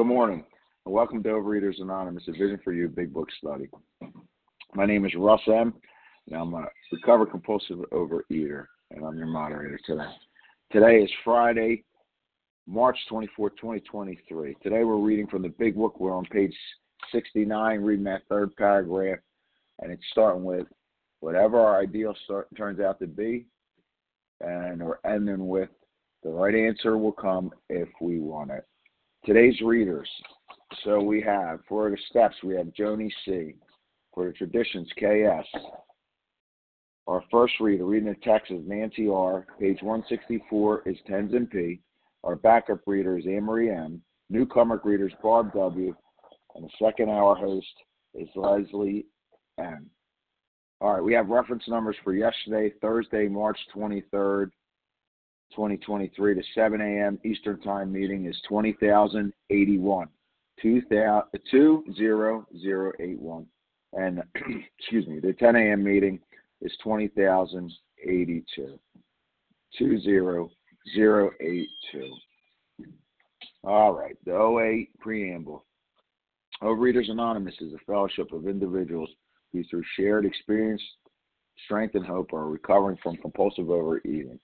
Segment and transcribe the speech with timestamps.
[0.00, 0.42] Good morning,
[0.86, 3.68] and welcome to Overeaters Anonymous, a Vision for You Big Book Study.
[4.74, 5.74] My name is Russ M.,
[6.26, 10.10] and I'm a recovered compulsive overeater, and I'm your moderator today.
[10.72, 11.84] Today is Friday,
[12.66, 14.56] March 24, 2023.
[14.62, 16.00] Today we're reading from the Big Book.
[16.00, 16.56] We're on page
[17.12, 19.18] 69, reading that third paragraph,
[19.80, 20.66] and it's starting with
[21.20, 23.44] whatever our ideal start, turns out to be,
[24.40, 25.68] and we're ending with
[26.22, 28.64] the right answer will come if we want it.
[29.26, 30.08] Today's readers.
[30.82, 33.54] So we have, for the steps, we have Joni C.
[34.14, 35.46] For the traditions, KS.
[37.06, 39.46] Our first reader, reading the text is Nancy R.
[39.58, 41.80] Page 164 is Tenzin P.
[42.24, 44.00] Our backup reader is Anne-Marie M.
[44.30, 45.94] Newcomer greeters Barb W.
[46.54, 47.66] And the second hour host
[48.14, 49.04] is Leslie
[49.58, 49.90] M.
[50.80, 54.50] All right, we have reference numbers for yesterday, Thursday, March 23rd,
[55.54, 57.18] 2023 to 7 a.m.
[57.24, 60.08] Eastern Time meeting is 20,081.
[60.62, 63.46] 20081.
[63.92, 64.22] And,
[64.78, 65.82] excuse me, the 10 a.m.
[65.82, 66.20] meeting
[66.60, 68.78] is 20,082.
[69.78, 72.14] 20082.
[73.62, 75.66] All right, the OA preamble.
[76.62, 79.10] Overeaters Anonymous is a fellowship of individuals
[79.52, 80.80] who, through shared experience,
[81.64, 84.40] strength, and hope, are recovering from compulsive overeating.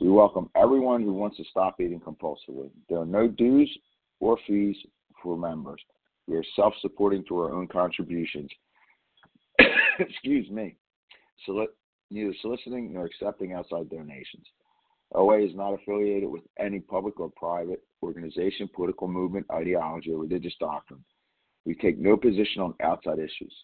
[0.00, 2.70] We welcome everyone who wants to stop eating compulsively.
[2.88, 3.70] There are no dues
[4.18, 4.76] or fees
[5.22, 5.80] for members.
[6.26, 8.50] We are self supporting through our own contributions.
[9.98, 10.76] Excuse me.
[12.10, 14.46] Neither soliciting nor accepting outside donations.
[15.14, 20.54] OA is not affiliated with any public or private organization, political movement, ideology, or religious
[20.60, 21.04] doctrine.
[21.66, 23.54] We take no position on outside issues.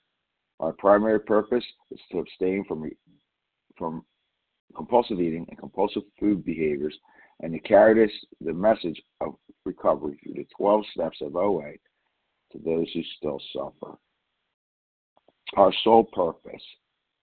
[0.60, 2.90] Our primary purpose is to abstain from,
[3.78, 4.04] from
[4.74, 6.96] compulsive eating and compulsive food behaviors
[7.40, 11.72] and to carry this, the message of recovery through the 12 steps of OA
[12.52, 13.98] to those who still suffer.
[15.56, 16.62] Our sole purpose,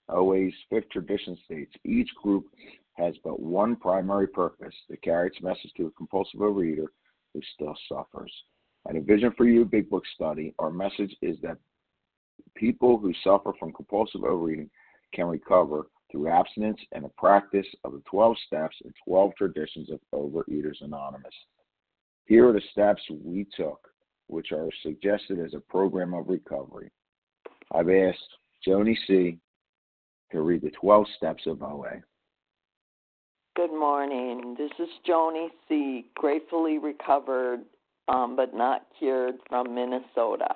[0.09, 2.45] OA's fifth tradition states, each group
[2.93, 6.87] has but one primary purpose to carry its message to a compulsive overeater
[7.33, 8.31] who still suffers.
[8.87, 11.57] At a Vision for You Big Book study, our message is that
[12.55, 14.69] people who suffer from compulsive overeating
[15.13, 19.99] can recover through abstinence and the practice of the 12 steps and 12 traditions of
[20.13, 21.33] Overeaters Anonymous.
[22.25, 23.89] Here are the steps we took,
[24.27, 26.91] which are suggested as a program of recovery.
[27.73, 28.19] I've asked
[28.65, 29.39] Joni C.
[30.31, 32.01] to read the 12 steps of OA.
[33.55, 34.55] Good morning.
[34.57, 37.61] This is Joni C., gratefully recovered
[38.07, 40.53] um, but not cured from Minnesota.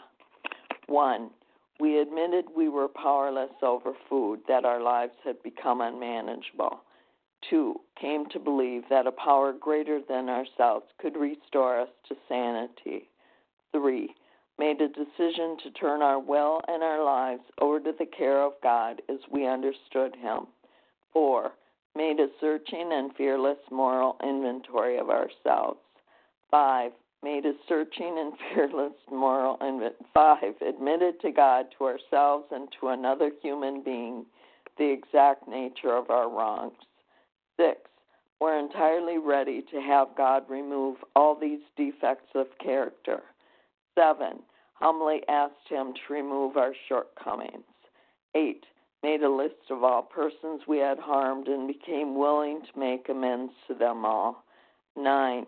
[0.88, 1.31] One,
[1.79, 6.81] we admitted we were powerless over food, that our lives had become unmanageable.
[7.49, 13.09] Two, came to believe that a power greater than ourselves could restore us to sanity.
[13.71, 14.16] Three,
[14.57, 18.53] made a decision to turn our will and our lives over to the care of
[18.63, 20.47] God as we understood Him.
[21.13, 21.51] Four,
[21.95, 25.79] made a searching and fearless moral inventory of ourselves.
[26.49, 26.91] Five,
[27.23, 29.81] made a searching and fearless moral and
[30.13, 34.25] five admitted to God, to ourselves, and to another human being
[34.78, 36.78] the exact nature of our wrongs.
[37.57, 37.79] Six,
[38.39, 43.22] we're entirely ready to have God remove all these defects of character.
[43.95, 47.66] Seven, humbly asked Him to remove our shortcomings.
[48.35, 48.63] Eight,
[49.03, 53.53] made a list of all persons we had harmed and became willing to make amends
[53.67, 54.44] to them all.
[54.95, 55.47] Nine,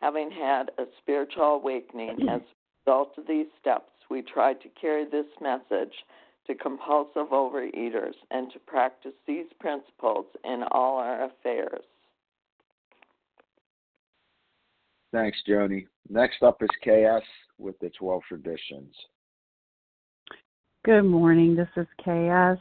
[0.00, 5.04] Having had a spiritual awakening as a result of these steps, we tried to carry
[5.04, 5.92] this message
[6.46, 11.82] to compulsive overeaters and to practice these principles in all our affairs.
[15.12, 15.86] Thanks, Joni.
[16.08, 17.26] Next up is KS
[17.58, 18.94] with the 12 traditions.
[20.84, 21.56] Good morning.
[21.56, 22.60] This is KS,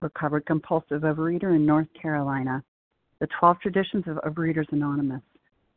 [0.00, 2.62] recovered compulsive overeater in North Carolina.
[3.20, 5.22] The 12 traditions of Overeaters Anonymous.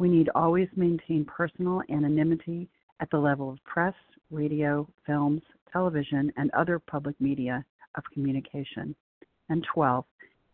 [0.00, 2.70] We need always maintain personal anonymity
[3.00, 3.92] at the level of press,
[4.30, 7.62] radio, films, television, and other public media
[7.96, 8.94] of communication.
[9.50, 10.06] And 12.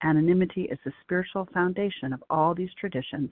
[0.03, 3.31] Anonymity is the spiritual foundation of all these traditions,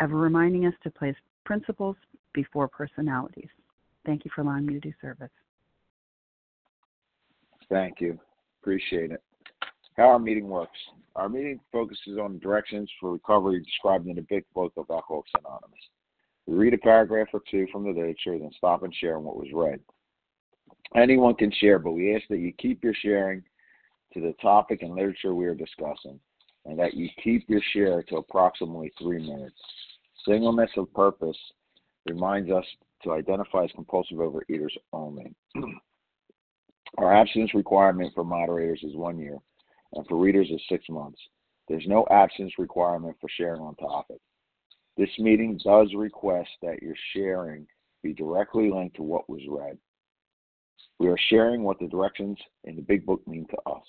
[0.00, 1.96] ever reminding us to place principles
[2.32, 3.50] before personalities.
[4.06, 5.28] Thank you for allowing me to do service.
[7.68, 8.18] Thank you.
[8.62, 9.22] Appreciate it.
[9.98, 10.78] How our meeting works.
[11.16, 15.78] Our meeting focuses on directions for recovery described in the big book of Alcoholics Anonymous.
[16.46, 19.48] We read a paragraph or two from the literature, then stop and share what was
[19.52, 19.80] read.
[20.96, 23.42] Anyone can share, but we ask that you keep your sharing
[24.14, 26.18] to the topic and literature we are discussing,
[26.64, 29.56] and that you keep your share to approximately three minutes.
[30.26, 31.36] Singleness of purpose
[32.06, 32.64] reminds us
[33.04, 35.34] to identify as compulsive overeaters only.
[36.98, 39.38] Our abstinence requirement for moderators is one year,
[39.94, 41.20] and for readers is six months.
[41.68, 44.18] There's no absence requirement for sharing on topic.
[44.96, 47.66] This meeting does request that your sharing
[48.02, 49.78] be directly linked to what was read.
[50.98, 53.84] We are sharing what the directions in the big book mean to us.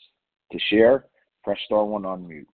[0.51, 1.05] To share,
[1.43, 2.47] press star one on mute.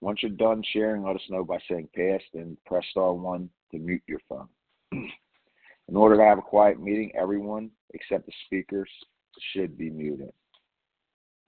[0.00, 3.78] Once you're done sharing, let us know by saying pass, then press star one to
[3.78, 4.48] mute your phone.
[4.92, 8.88] In order to have a quiet meeting, everyone except the speakers
[9.52, 10.32] should be muted.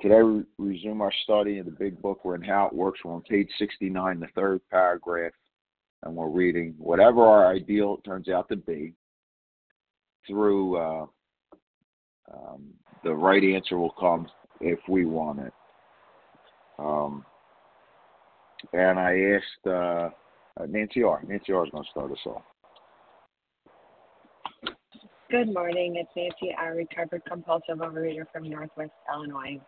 [0.01, 2.25] Today, we resume our study in the big book.
[2.25, 3.01] We're in How It Works.
[3.05, 5.33] We're on page 69, the third paragraph,
[6.03, 8.93] and we're reading whatever our ideal turns out to be
[10.27, 11.07] through uh,
[12.33, 12.65] um,
[13.03, 14.27] the right answer will come
[14.61, 15.53] if we want it.
[16.79, 17.25] Um,
[18.73, 20.09] and I asked uh,
[20.67, 21.23] Nancy R.
[21.27, 21.65] Nancy R.
[21.65, 22.43] is going to start us off.
[25.35, 25.97] Good morning.
[25.97, 29.61] It's Nancy R., recovered compulsive overeater from Northwest Illinois.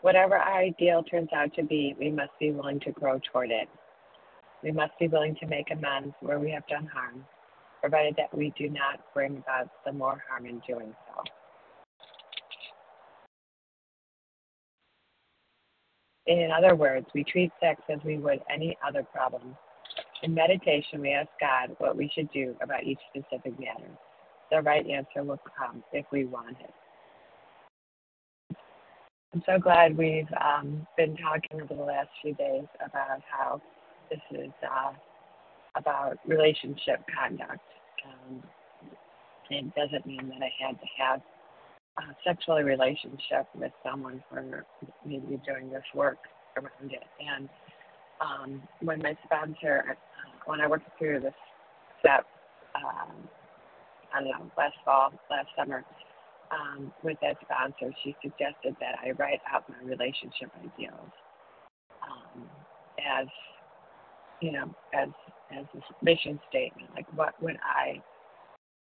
[0.00, 3.68] Whatever our ideal turns out to be, we must be willing to grow toward it.
[4.64, 7.24] We must be willing to make amends where we have done harm,
[7.80, 11.22] provided that we do not bring about the more harm in doing so.
[16.26, 19.56] In other words, we treat sex as we would any other problem.
[20.22, 23.90] In meditation, we ask God what we should do about each specific matter.
[24.50, 28.56] The right answer will come if we want it.
[29.34, 33.60] I'm so glad we've um, been talking over the last few days about how
[34.08, 34.92] this is uh,
[35.76, 37.60] about relationship conduct.
[38.06, 38.42] Um,
[39.50, 41.20] it doesn't mean that I had to have
[41.98, 44.64] a sexual relationship with someone for
[45.04, 46.18] maybe doing this work
[46.56, 47.04] around it.
[47.20, 47.48] And
[48.20, 49.94] um, when my sponsor, uh,
[50.46, 51.34] when I worked through this
[52.00, 52.24] step,
[52.74, 53.28] um,
[54.14, 55.84] I don't know, last fall, last summer,
[56.50, 61.10] um, with that sponsor, she suggested that I write out my relationship ideals
[62.02, 62.48] um,
[62.98, 63.26] as,
[64.40, 65.08] you know, as
[65.56, 66.88] as a mission statement.
[66.94, 68.02] Like, what would I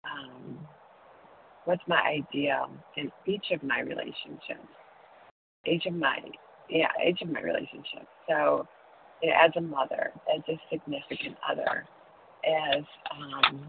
[0.05, 0.59] um,
[1.65, 4.69] what's my ideal in each of my relationships,
[5.67, 6.19] each of my
[6.69, 8.07] yeah, each of my relationships.
[8.29, 8.67] So,
[9.31, 11.85] as a mother, as a significant other,
[12.45, 13.67] as um,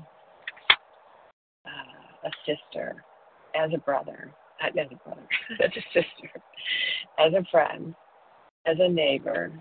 [1.66, 3.04] uh, a sister,
[3.56, 4.32] as a brother,
[4.64, 5.28] uh, as a brother,
[5.64, 6.42] as a sister,
[7.20, 7.94] as a friend,
[8.66, 9.52] as a neighbor,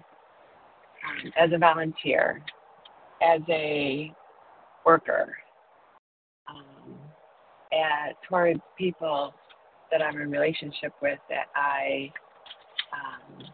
[1.37, 2.43] as a volunteer,
[3.23, 4.13] as a
[4.87, 5.37] worker,
[6.49, 6.95] um,
[7.73, 9.35] at, toward people
[9.91, 12.11] that I'm in relationship with that I
[12.93, 13.45] um,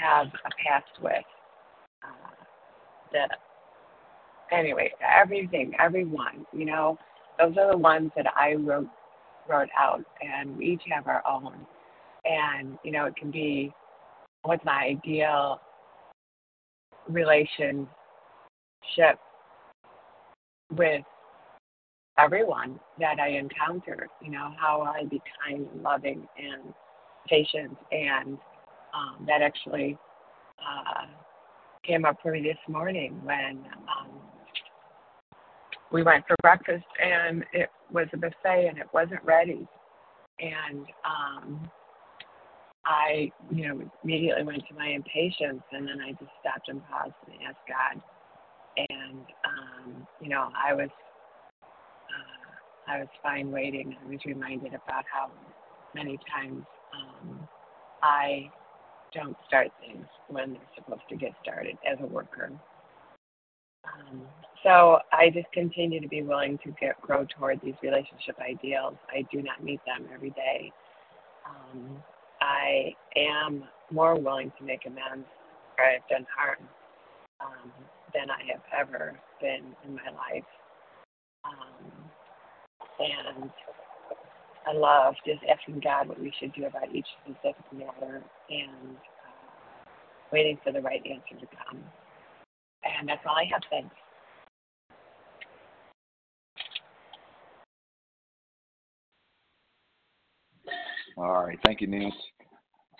[0.00, 1.24] have a past with.
[2.02, 2.44] Uh,
[3.12, 3.30] that
[4.52, 6.98] anyway, everything, everyone, you know,
[7.38, 8.88] those are the ones that I wrote
[9.48, 11.54] wrote out, and we each have our own.
[12.24, 13.72] And you know, it can be
[14.42, 15.60] what's my ideal
[17.08, 17.88] relationship
[20.72, 21.04] with
[22.18, 24.08] everyone that I encounter.
[24.22, 26.72] You know, how I be kind and loving and
[27.28, 28.38] patient, and
[28.94, 29.98] um, that actually
[30.58, 31.06] uh,
[31.84, 33.64] came up for me this morning when
[33.98, 34.10] um,
[35.92, 39.66] we went for breakfast and it was a buffet and it wasn't ready,
[40.40, 41.70] and um,
[42.86, 47.14] I, you know, immediately went to my impatience, and then I just stopped and paused
[47.26, 48.02] and asked God.
[48.90, 50.90] And um, you know, I was,
[52.10, 53.96] uh, I was fine waiting.
[54.04, 55.30] I was reminded about how
[55.94, 57.48] many times um,
[58.02, 58.50] I
[59.14, 62.50] don't start things when they're supposed to get started as a worker.
[63.84, 64.22] Um,
[64.62, 68.96] so I just continue to be willing to get grow toward these relationship ideals.
[69.08, 70.72] I do not meet them every day.
[71.46, 72.02] Um,
[72.40, 75.26] I am more willing to make amends
[75.76, 76.58] where I've done harm
[77.40, 77.70] um,
[78.14, 80.44] than I have ever been in my life.
[81.44, 81.92] Um,
[83.00, 83.50] and
[84.66, 89.84] I love just asking God what we should do about each specific matter and uh,
[90.32, 91.82] waiting for the right answer to come.
[92.84, 93.62] And that's all I have.
[93.70, 93.94] Thanks.
[101.16, 101.58] All right.
[101.64, 102.16] Thank you, Nancy.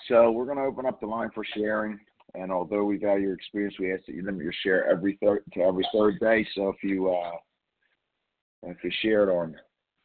[0.08, 1.98] So we're going to open up the line for sharing.
[2.34, 5.42] And although we value your experience, we ask that you limit your share every third
[5.54, 6.46] to every third day.
[6.54, 7.32] So if you uh,
[8.64, 9.54] if you shared on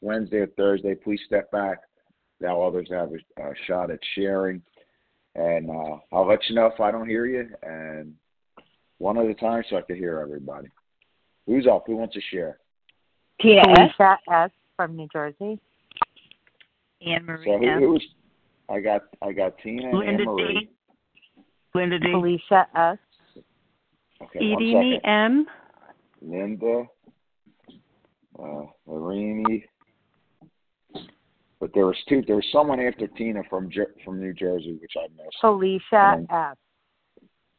[0.02, 1.80] Wednesday or Thursday, please step back.
[2.40, 4.62] Now others have a, a shot at sharing.
[5.36, 8.14] And uh, I'll let you know if I don't hear you, and
[8.98, 10.68] one at a time so I can hear everybody.
[11.46, 11.84] Who's up?
[11.88, 12.60] Who wants to share?
[13.40, 14.18] Tina S.
[14.32, 14.52] S.
[14.76, 15.60] from New Jersey.
[17.06, 18.04] Anne Marie so who, who was,
[18.70, 20.60] I got I got Tina and Linda Anne Marie.
[20.60, 20.70] D.
[21.76, 22.12] Linda D.
[22.12, 22.98] Felicia S.
[24.22, 25.10] Okay, Edie one second.
[25.10, 25.46] M.
[26.22, 26.84] Linda,
[28.38, 29.66] uh, Marini.
[31.60, 32.24] But there was two.
[32.26, 35.38] There was someone after Tina from Jer- from New Jersey, which I missed.
[35.42, 36.56] Felicia And S.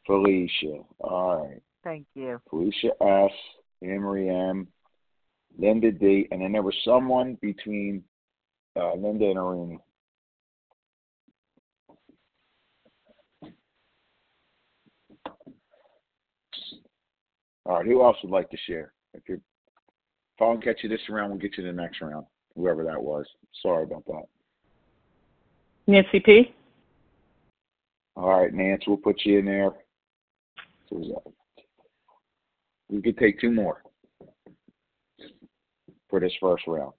[0.06, 0.82] Felicia.
[1.00, 1.62] All right.
[1.84, 2.40] Thank you.
[2.48, 3.30] Felicia S.
[3.82, 4.66] Emery M.
[5.58, 6.28] Linda D.
[6.30, 8.02] And then there was someone between
[8.76, 9.78] uh, Linda and Irene.
[17.66, 17.86] All right.
[17.86, 18.92] Who else would like to share?
[19.12, 22.24] If you if I don't catch you this round, we'll get you the next round.
[22.56, 23.26] Whoever that was.
[23.62, 24.24] Sorry about that.
[25.86, 26.54] Nancy P.
[28.16, 29.70] All right, Nancy, we'll put you in there.
[30.88, 31.30] So uh,
[32.88, 33.82] we could take two more
[36.08, 36.92] for this first round.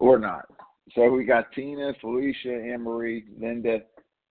[0.00, 0.46] Or not.
[0.94, 3.80] So we got Tina, Felicia, Anne Marie, Linda,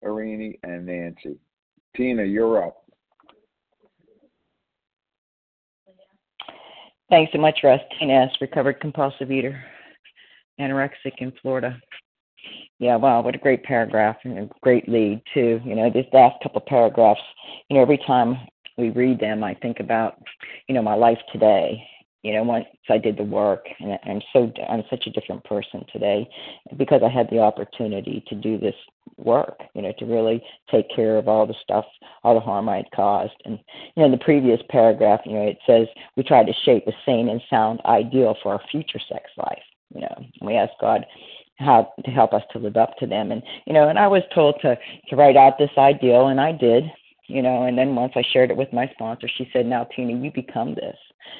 [0.04, 1.38] Irini, and Nancy.
[1.96, 2.87] Tina, you're up.
[7.10, 7.80] Thanks so much, Russ.
[7.98, 9.64] Tina S., recovered compulsive eater,
[10.60, 11.80] anorexic in Florida.
[12.80, 15.60] Yeah, wow, what a great paragraph and a great lead too.
[15.64, 17.22] You know, these last couple of paragraphs,
[17.70, 18.38] you know, every time
[18.78, 20.22] we read them, I think about,
[20.68, 21.82] you know, my life today.
[22.24, 25.86] You know, once I did the work, and I'm so I'm such a different person
[25.94, 26.28] today
[26.76, 28.76] because I had the opportunity to do this
[29.18, 29.60] work.
[29.76, 31.86] You know, to really take care of all the stuff,
[32.24, 33.36] all the harm I had caused.
[33.46, 33.60] And
[33.96, 36.92] you know, in the previous paragraph, you know, it says we try to shape a
[37.06, 39.64] sane and sound ideal for our future sex life.
[39.94, 41.06] You know, and we ask God
[41.60, 43.32] how to help us to live up to them.
[43.32, 44.78] And you know, and I was told to
[45.10, 46.84] to write out this ideal, and I did.
[47.28, 50.14] You know, and then once I shared it with my sponsor, she said, "Now, Tina,
[50.14, 50.98] you become this."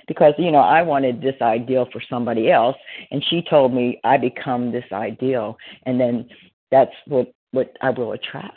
[0.08, 2.78] Because you know, I wanted this ideal for somebody else,
[3.12, 6.30] and she told me I become this ideal, and then
[6.72, 8.56] that's what what I will attract.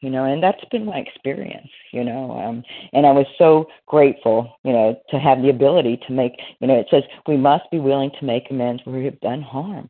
[0.00, 1.70] You know, and that's been my experience.
[1.92, 4.58] You know, um, and I was so grateful.
[4.64, 6.32] You know, to have the ability to make.
[6.60, 9.42] You know, it says we must be willing to make amends where we have done
[9.42, 9.88] harm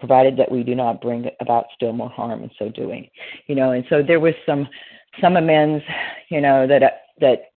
[0.00, 3.08] provided that we do not bring about still more harm in so doing.
[3.46, 4.66] You know, and so there was some
[5.20, 5.84] some amends,
[6.30, 7.52] you know, that that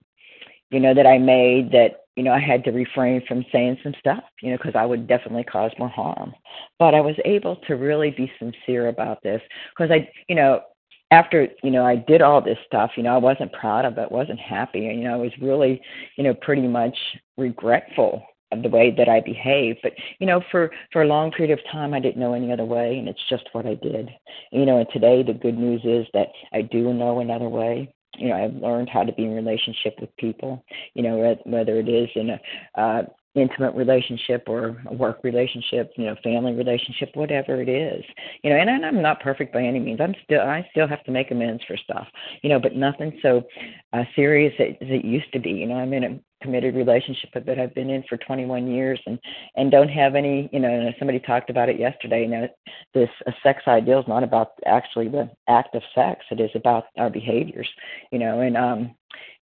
[0.70, 3.94] you know that I made that you know I had to refrain from saying some
[4.00, 6.34] stuff, you know, because I would definitely cause more harm.
[6.80, 9.42] But I was able to really be sincere about this
[9.76, 10.62] because I, you know,
[11.12, 14.12] after you know I did all this stuff, you know, I wasn't proud of it,
[14.12, 15.82] wasn't happy, and you know, I was really,
[16.18, 16.98] you know, pretty much
[17.38, 19.80] regretful of the way that I behaved.
[19.84, 22.66] But you know, for for a long period of time, I didn't know any other
[22.66, 24.10] way, and it's just what I did.
[24.52, 27.94] You know, and today the good news is that I do know another way.
[28.18, 30.64] You know I've learned how to be in relationship with people.
[30.94, 32.40] You know whether it is in a
[32.80, 33.04] uh,
[33.36, 38.04] intimate relationship or a work relationship, you know, family relationship, whatever it is.
[38.44, 40.00] You know, and, and I'm not perfect by any means.
[40.02, 42.08] I'm still I still have to make amends for stuff.
[42.42, 43.44] You know, but nothing so
[43.94, 45.52] uh, serious as it used to be.
[45.52, 49.18] You know, I'm in a committed relationship that I've been in for 21 years and
[49.56, 52.48] and don't have any, you know, somebody talked about it yesterday, you know,
[52.94, 53.10] this
[53.42, 56.26] sex ideal is not about actually the act of sex.
[56.30, 57.70] It is about our behaviors,
[58.12, 58.96] you know, and um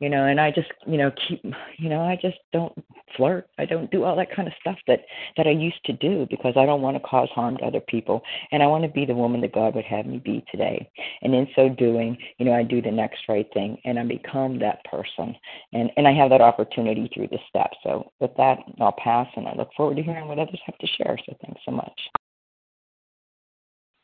[0.05, 1.43] you know and i just you know keep
[1.79, 2.75] you know i just don't
[3.17, 3.49] flirt.
[3.59, 5.01] I don't do all that kind of stuff that
[5.37, 8.23] that i used to do because i don't want to cause harm to other people.
[8.53, 10.89] And i want to be the woman that god would have me be today.
[11.23, 14.59] And in so doing you know i do the next right thing and i become
[14.59, 15.35] that person.
[15.73, 17.77] And and i have that opportunity through the steps.
[17.83, 20.87] So with that i'll pass and i look forward to hearing what others have to
[20.87, 21.17] share.
[21.27, 22.01] So thanks so much.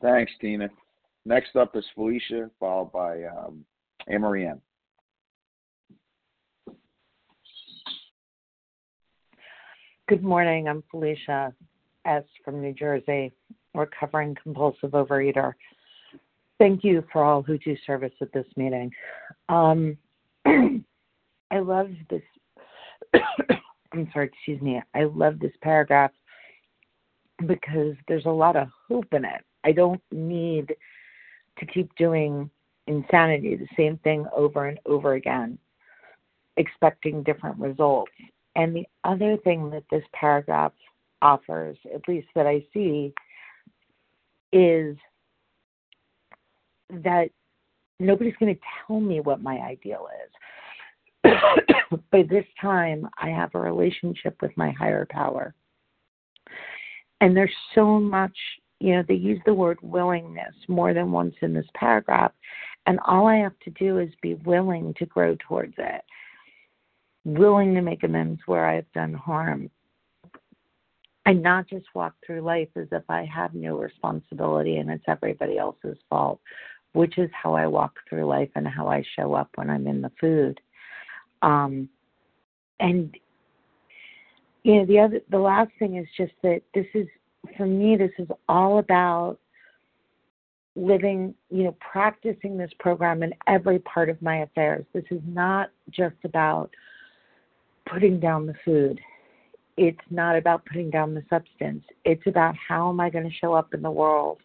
[0.01, 0.69] Thanks tina.
[1.27, 3.65] Next up is felicia followed by um,
[4.09, 4.63] Anne Marie M.
[10.11, 10.67] Good morning.
[10.67, 11.55] I'm Felicia
[12.05, 12.25] S.
[12.45, 13.31] from New Jersey,
[13.77, 15.53] recovering compulsive overeater.
[16.59, 18.91] Thank you for all who do service at this meeting.
[19.49, 19.97] Um,
[20.47, 22.23] I love this.
[23.93, 24.83] I'm sorry, excuse me.
[24.97, 26.11] I love this paragraph
[27.47, 29.45] because there's a lot of hope in it.
[29.63, 30.75] I don't need
[31.61, 32.51] to keep doing
[32.89, 35.57] insanity, the same thing over and over again,
[36.57, 38.11] expecting different results.
[38.61, 40.75] And the other thing that this paragraph
[41.23, 43.15] offers, at least that I see,
[44.53, 44.99] is
[46.91, 47.31] that
[47.99, 50.09] nobody's going to tell me what my ideal
[51.25, 51.33] is.
[52.13, 55.55] By this time, I have a relationship with my higher power.
[57.23, 58.37] And there's so much,
[58.79, 62.33] you know, they use the word willingness more than once in this paragraph.
[62.85, 66.03] And all I have to do is be willing to grow towards it
[67.25, 69.71] willing to make amends where I've done harm,
[71.27, 75.59] and not just walk through life as if I have no responsibility and it's everybody
[75.59, 76.41] else's fault,
[76.93, 80.01] which is how I walk through life and how I show up when I'm in
[80.01, 80.61] the food.
[81.43, 81.89] Um,
[82.81, 83.15] and
[84.63, 87.07] you know, the other, the last thing is just that this is,
[87.57, 89.39] for me, this is all about
[90.77, 94.85] living, you know, practicing this program in every part of my affairs.
[94.93, 96.71] This is not just about
[97.87, 99.01] putting down the food.
[99.77, 101.85] It's not about putting down the substance.
[102.05, 104.39] It's about how am I going to show up in the world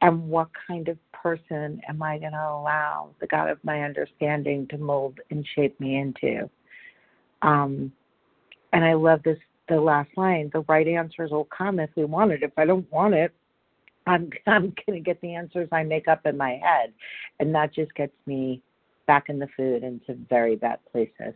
[0.00, 4.66] and what kind of person am I going to allow the God of my understanding
[4.68, 6.48] to mold and shape me into.
[7.42, 7.92] Um,
[8.72, 12.32] and I love this the last line, the right answers will come if we want
[12.32, 12.42] it.
[12.42, 13.32] If I don't want it,
[14.06, 16.92] I'm I'm gonna get the answers I make up in my head.
[17.40, 18.62] And that just gets me
[19.06, 21.34] back in the food into very bad places.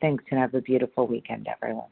[0.00, 1.88] Thanks and have a beautiful weekend, everyone.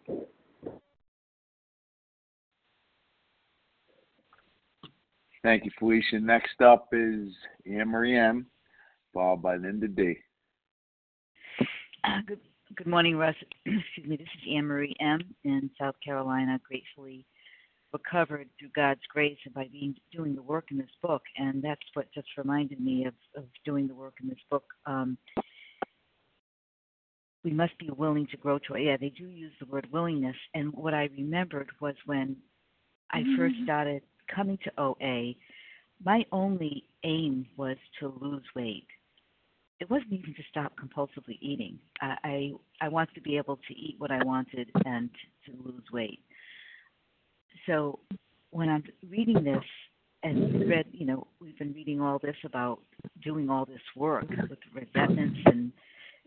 [5.42, 6.18] Thank you, Felicia.
[6.18, 7.28] Next up is
[7.66, 8.46] Anne Marie M,
[9.12, 10.16] followed by Linda D.
[12.04, 12.40] Uh, good,
[12.76, 13.34] good morning, Russ.
[13.66, 14.16] Excuse me.
[14.16, 17.24] This is Anne Marie M in South Carolina, gratefully
[17.92, 21.22] recovered through God's grace and by being doing the work in this book.
[21.36, 24.64] And that's what just reminded me of, of doing the work in this book.
[24.86, 25.16] Um,
[27.48, 30.36] we must be willing to grow to yeah they do use the word willingness.
[30.54, 32.36] And what i remembered was when
[33.10, 33.36] i mm-hmm.
[33.36, 34.02] first started
[34.34, 35.32] coming to oa
[36.04, 38.86] my only aim was to lose weight.
[39.80, 41.78] It wasn't even to stop compulsively eating.
[42.02, 45.08] I i, I wanted to be able to eat what i wanted and
[45.46, 46.20] to lose weight.
[47.66, 48.00] So
[48.50, 49.68] when i'm reading this
[50.22, 52.80] and read you know we've been reading all this about
[53.22, 55.72] doing all this work with resentments and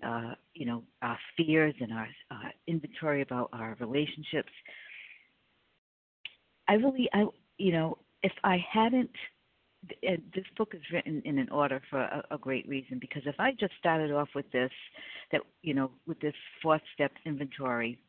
[0.04, 4.52] uh, you know, our fears and our uh, inventory about our relationships.
[6.68, 7.26] I really, I,
[7.58, 9.12] you know, if I hadn't,
[10.02, 13.52] this book is written in an order for a, a great reason because if I
[13.60, 14.72] just started off with this,
[15.32, 18.00] that you know, with this fourth step inventory,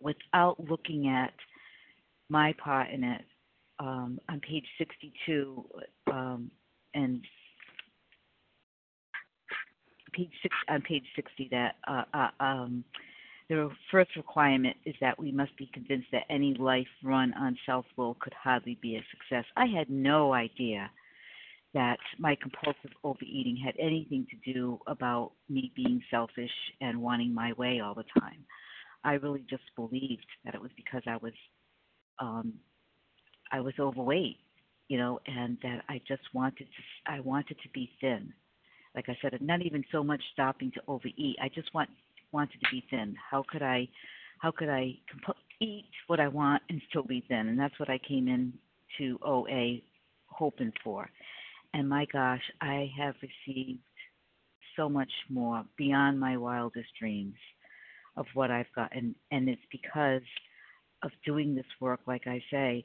[0.00, 1.34] without looking at
[2.28, 3.22] my part in it,
[3.78, 5.64] um, on page 62,
[6.10, 6.50] um,
[6.94, 7.24] and
[10.16, 12.84] page six on page sixty that uh, uh, um,
[13.48, 17.84] the first requirement is that we must be convinced that any life run on self
[17.96, 19.44] will could hardly be a success.
[19.56, 20.90] I had no idea
[21.74, 26.50] that my compulsive overeating had anything to do about me being selfish
[26.80, 28.44] and wanting my way all the time.
[29.04, 31.34] I really just believed that it was because I was
[32.18, 32.54] um
[33.52, 34.38] I was overweight,
[34.88, 38.32] you know, and that I just wanted to I wanted to be thin
[38.96, 41.36] like I said, not even so much stopping to overeat.
[41.40, 41.90] I just want
[42.32, 43.14] wanted to be thin.
[43.30, 43.88] How could I,
[44.40, 47.48] how could I comp- eat what I want and still be thin?
[47.48, 48.52] And that's what I came in
[48.98, 49.78] to OA
[50.26, 51.08] hoping for.
[51.74, 53.80] And my gosh, I have received
[54.76, 57.36] so much more beyond my wildest dreams
[58.16, 59.14] of what I've gotten.
[59.30, 60.22] And it's because
[61.02, 62.84] of doing this work, like I say,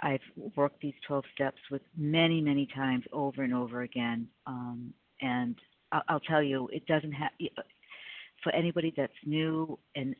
[0.00, 0.20] I've
[0.56, 4.28] worked these 12 steps with many, many times over and over again.
[4.46, 5.56] Um, and
[5.92, 7.30] I'll, I'll tell you, it doesn't have,
[8.42, 10.14] for anybody that's new, and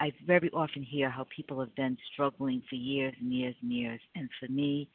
[0.00, 4.00] I very often hear how people have been struggling for years and years and years.
[4.16, 4.88] And for me,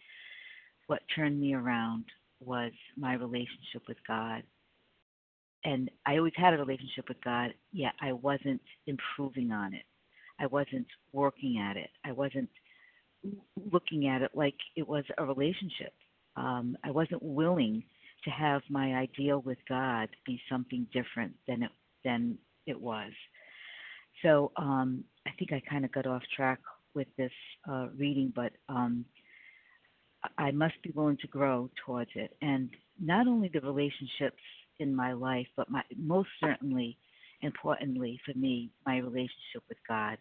[0.87, 2.05] what turned me around
[2.41, 4.43] was my relationship with God.
[5.63, 9.83] And I always had a relationship with God, yet I wasn't improving on it.
[10.39, 11.89] I wasn't working at it.
[12.05, 12.49] I wasn't
[13.71, 15.93] looking at it like it was a relationship.
[16.35, 17.83] Um, I wasn't willing
[18.23, 21.71] to have my ideal with God be something different than it
[22.03, 23.11] than it was.
[24.23, 26.59] So um, I think I kind of got off track
[26.93, 27.31] with this
[27.69, 29.05] uh, reading, but um,
[30.37, 34.41] I must be willing to grow towards it, and not only the relationships
[34.79, 36.97] in my life, but my most certainly,
[37.41, 40.17] importantly for me, my relationship with God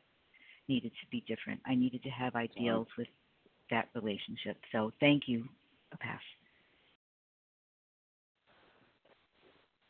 [0.68, 1.60] needed to be different.
[1.66, 3.08] I needed to have ideals with
[3.70, 4.56] that relationship.
[4.72, 5.44] So thank you,
[5.92, 6.20] a pass.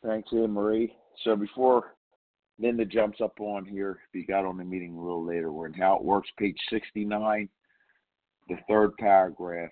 [0.05, 0.93] Thanks, Anne Marie.
[1.23, 1.95] So before
[2.59, 5.67] Linda jumps up on here, if you got on the meeting a little later, we're
[5.67, 7.49] in How It Works, page 69,
[8.47, 9.71] the third paragraph,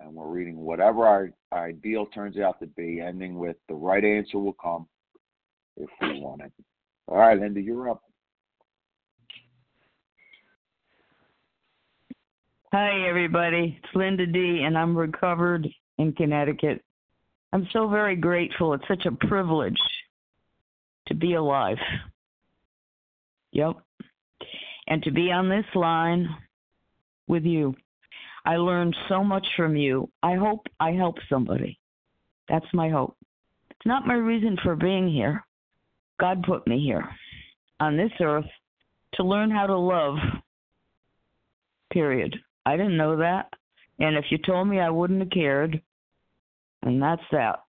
[0.00, 4.04] and we're reading whatever our, our ideal turns out to be, ending with the right
[4.04, 4.86] answer will come
[5.76, 6.52] if we want it.
[7.06, 8.02] All right, Linda, you're up.
[12.72, 13.76] Hi, everybody.
[13.82, 15.66] It's Linda D., and I'm recovered
[15.98, 16.80] in Connecticut.
[17.52, 18.74] I'm so very grateful.
[18.74, 19.80] It's such a privilege
[21.08, 21.78] to be alive.
[23.50, 23.74] Yep.
[24.86, 26.28] And to be on this line
[27.26, 27.74] with you.
[28.44, 30.08] I learned so much from you.
[30.22, 31.76] I hope I help somebody.
[32.48, 33.16] That's my hope.
[33.72, 35.44] It's not my reason for being here.
[36.20, 37.10] God put me here
[37.80, 38.46] on this earth
[39.14, 40.18] to learn how to love.
[41.92, 42.36] Period.
[42.70, 43.48] I didn't know that.
[43.98, 45.82] And if you told me, I wouldn't have cared.
[46.82, 47.64] And that's that.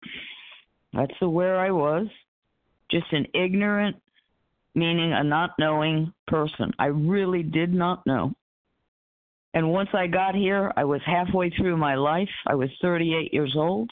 [0.93, 2.05] That's the where I was.
[2.91, 3.95] Just an ignorant,
[4.75, 6.71] meaning a not knowing person.
[6.77, 8.33] I really did not know.
[9.55, 12.29] And once I got here, I was halfway through my life.
[12.45, 13.89] I was 38 years old.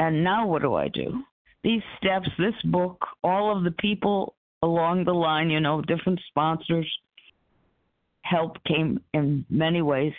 [0.00, 1.22] And now what do I do?
[1.62, 6.90] These steps, this book, all of the people along the line, you know, different sponsors,
[8.24, 10.12] help came in many ways.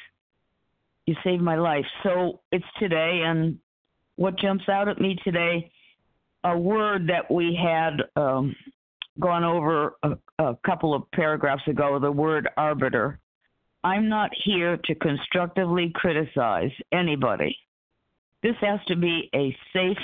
[1.06, 1.86] You saved my life.
[2.04, 3.58] So it's today, and
[4.16, 5.72] what jumps out at me today,
[6.44, 8.56] a word that we had um,
[9.20, 13.20] gone over a, a couple of paragraphs ago, the word arbiter.
[13.84, 17.56] I'm not here to constructively criticize anybody.
[18.42, 19.98] This has to be a safe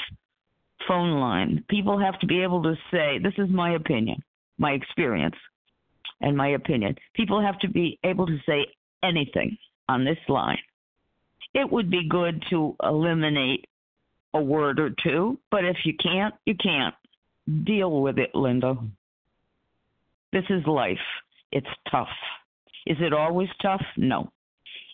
[0.87, 1.63] phone line.
[1.69, 4.23] People have to be able to say, This is my opinion,
[4.57, 5.35] my experience
[6.21, 6.95] and my opinion.
[7.15, 8.65] People have to be able to say
[9.03, 9.57] anything
[9.89, 10.59] on this line.
[11.53, 13.65] It would be good to eliminate
[14.33, 16.95] a word or two, but if you can't, you can't.
[17.65, 18.77] Deal with it, Linda.
[20.31, 20.97] This is life.
[21.51, 22.07] It's tough.
[22.85, 23.83] Is it always tough?
[23.97, 24.31] No.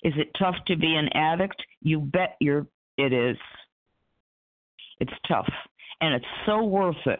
[0.03, 1.61] Is it tough to be an addict?
[1.81, 2.65] You bet you're
[2.97, 3.37] it is.
[4.99, 5.47] It's tough.
[6.01, 7.19] And it's so worth it.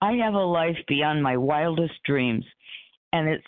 [0.00, 2.44] I have a life beyond my wildest dreams
[3.12, 3.44] and it's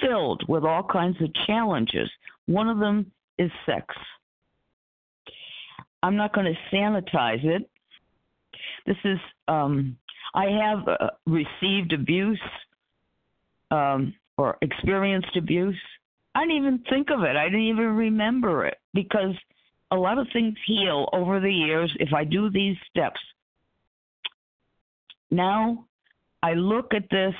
[0.00, 2.10] filled with all kinds of challenges.
[2.46, 3.86] One of them is sex.
[6.02, 7.68] I'm not going to sanitize it.
[8.86, 9.96] This is, um,
[10.34, 12.40] I have uh, received abuse
[13.70, 15.76] um, or experienced abuse.
[16.34, 17.34] I didn't even think of it.
[17.34, 19.34] I didn't even remember it because
[19.90, 23.20] a lot of things heal over the years if I do these steps.
[25.30, 25.86] Now
[26.42, 27.34] I look at this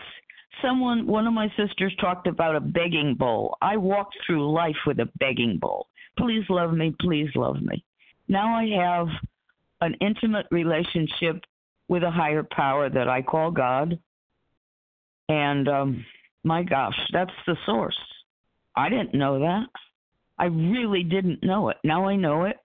[0.63, 3.57] someone one of my sisters talked about a begging bowl.
[3.63, 5.89] I walked through life with a begging bowl.
[6.19, 7.85] Please love me please love me.
[8.29, 9.09] Now i have
[9.81, 11.43] an intimate relationship
[11.89, 13.99] with a higher power that i call god.
[15.29, 16.05] And um
[16.45, 17.99] my gosh that's the source.
[18.77, 19.67] I didn't know that.
[20.39, 21.79] I really didn't know it.
[21.85, 22.57] Now i know it.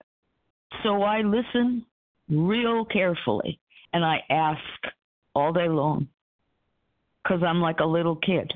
[0.83, 1.85] So i listen
[2.29, 3.59] real carefully
[3.93, 4.61] and i ask
[5.35, 6.07] all day long
[7.23, 8.51] because I'm like a little kid.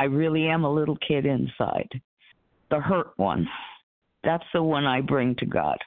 [0.00, 1.88] I really am a little kid inside.
[2.70, 3.48] The hurt one.
[4.24, 5.78] That's the one I bring to God.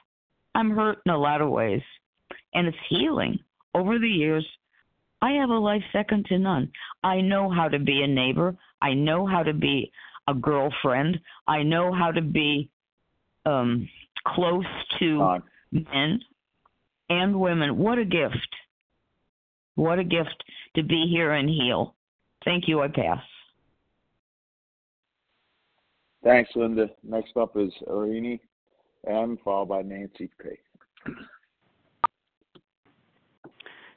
[0.54, 1.82] I'm hurt in a lot of ways,
[2.54, 3.38] and it's healing.
[3.74, 4.46] Over the years,
[5.22, 6.70] I have a life second to none.
[7.02, 8.56] I know how to be a neighbor.
[8.82, 9.90] I know how to be
[10.28, 11.18] a girlfriend.
[11.46, 12.68] I know how to be
[13.46, 13.88] um,
[14.26, 14.64] close
[14.98, 15.38] to
[15.70, 16.20] men
[17.08, 17.78] and women.
[17.78, 18.48] What a gift.
[19.74, 20.44] What a gift
[20.76, 21.94] to be here and heal.
[22.44, 22.82] Thank you.
[22.82, 23.22] I pass.
[26.22, 26.88] Thanks, Linda.
[27.02, 28.38] Next up is Irini
[29.08, 30.50] M, followed by Nancy P.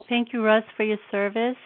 [0.10, 1.58] Thank you, Russ, for your service.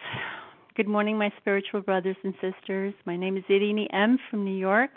[0.74, 2.94] Good morning, my spiritual brothers and sisters.
[3.04, 4.18] My name is Irini M.
[4.30, 4.90] from New York,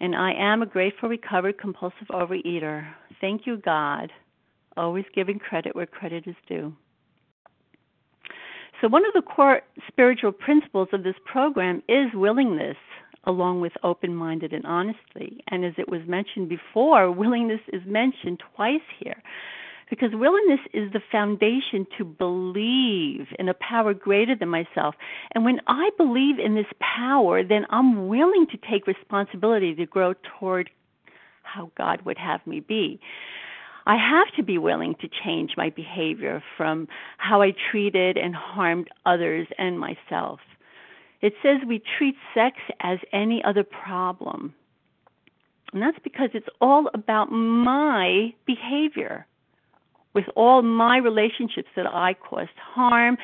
[0.00, 2.86] and I am a grateful, recovered, compulsive overeater.
[3.20, 4.10] Thank you, God.
[4.76, 6.74] Always giving credit where credit is due.
[8.84, 12.76] So, one of the core spiritual principles of this program is willingness,
[13.24, 15.42] along with open minded and honesty.
[15.48, 19.22] And as it was mentioned before, willingness is mentioned twice here
[19.88, 24.96] because willingness is the foundation to believe in a power greater than myself.
[25.34, 26.66] And when I believe in this
[26.98, 30.68] power, then I'm willing to take responsibility to grow toward
[31.42, 33.00] how God would have me be.
[33.86, 38.88] I have to be willing to change my behavior from how I treated and harmed
[39.04, 40.40] others and myself.
[41.20, 44.54] It says we treat sex as any other problem.
[45.72, 49.26] And that's because it's all about my behavior.
[50.14, 53.16] With all my relationships that I caused harm,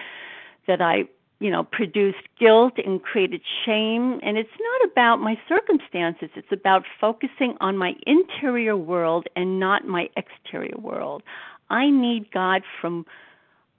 [0.67, 1.05] that I
[1.41, 4.21] you know, produced guilt and created shame.
[4.23, 9.87] And it's not about my circumstances, it's about focusing on my interior world and not
[9.87, 11.23] my exterior world.
[11.71, 13.07] I need God from,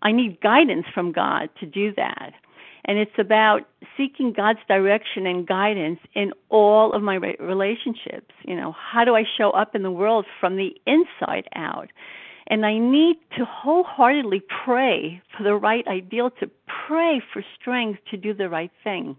[0.02, 2.34] I need guidance from God to do that.
[2.86, 3.62] And it's about
[3.95, 8.34] seeking God's direction and guidance in all of my relationships.
[8.43, 11.89] You know, how do I show up in the world from the inside out?
[12.48, 16.50] And I need to wholeheartedly pray for the right ideal, to
[16.88, 19.16] pray for strength to do the right thing.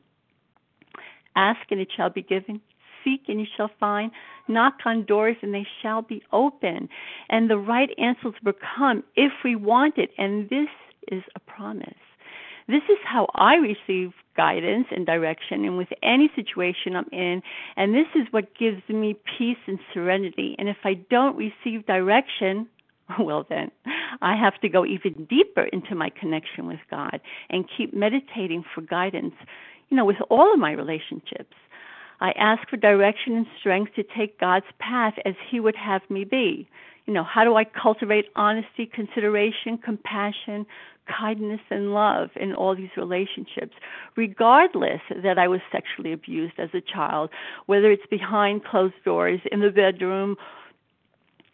[1.37, 2.61] Ask and it shall be given.
[3.05, 4.11] Seek and you shall find.
[4.49, 6.89] Knock on doors and they shall be open.
[7.31, 10.11] And the right answers will come if we want it.
[10.19, 10.69] And this
[11.11, 11.95] is a promise.
[12.69, 17.43] This is how I receive guidance and direction and with any situation I'm in.
[17.77, 20.55] And this is what gives me peace and serenity.
[20.59, 22.69] And if I don't receive direction,
[23.21, 23.71] well, then
[24.21, 28.81] I have to go even deeper into my connection with God and keep meditating for
[28.81, 29.35] guidance,
[29.89, 31.55] you know, with all of my relationships.
[32.21, 36.25] I ask for direction and strength to take God's path as He would have me
[36.25, 36.69] be.
[37.07, 40.65] You know, how do I cultivate honesty, consideration, compassion,
[41.07, 43.75] kindness, and love in all these relationships,
[44.17, 47.31] regardless that I was sexually abused as a child,
[47.67, 50.37] whether it's behind closed doors, in the bedroom,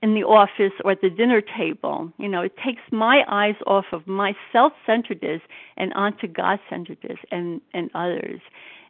[0.03, 2.13] in the office or at the dinner table.
[2.19, 5.43] You know, it takes my eyes off of my self centeredness
[5.77, 8.41] and onto God centeredness and, and others.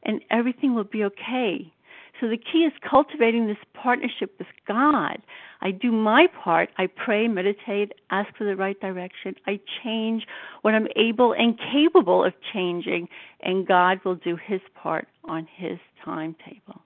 [0.02, 1.72] And everything will be okay.
[2.20, 5.18] So the key is cultivating this partnership with God.
[5.60, 6.68] I do my part.
[6.76, 9.34] I pray, meditate, ask for the right direction.
[9.46, 10.26] I change
[10.62, 13.08] what I'm able and capable of changing,
[13.40, 16.82] and God will do his part on his timetable.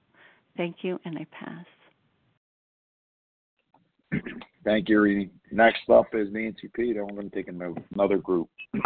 [0.56, 1.64] Thank you, and I pass.
[4.64, 5.30] Thank you, Reedy.
[5.50, 6.92] Next up is Nancy P.
[6.92, 8.48] Then we're going to take another group.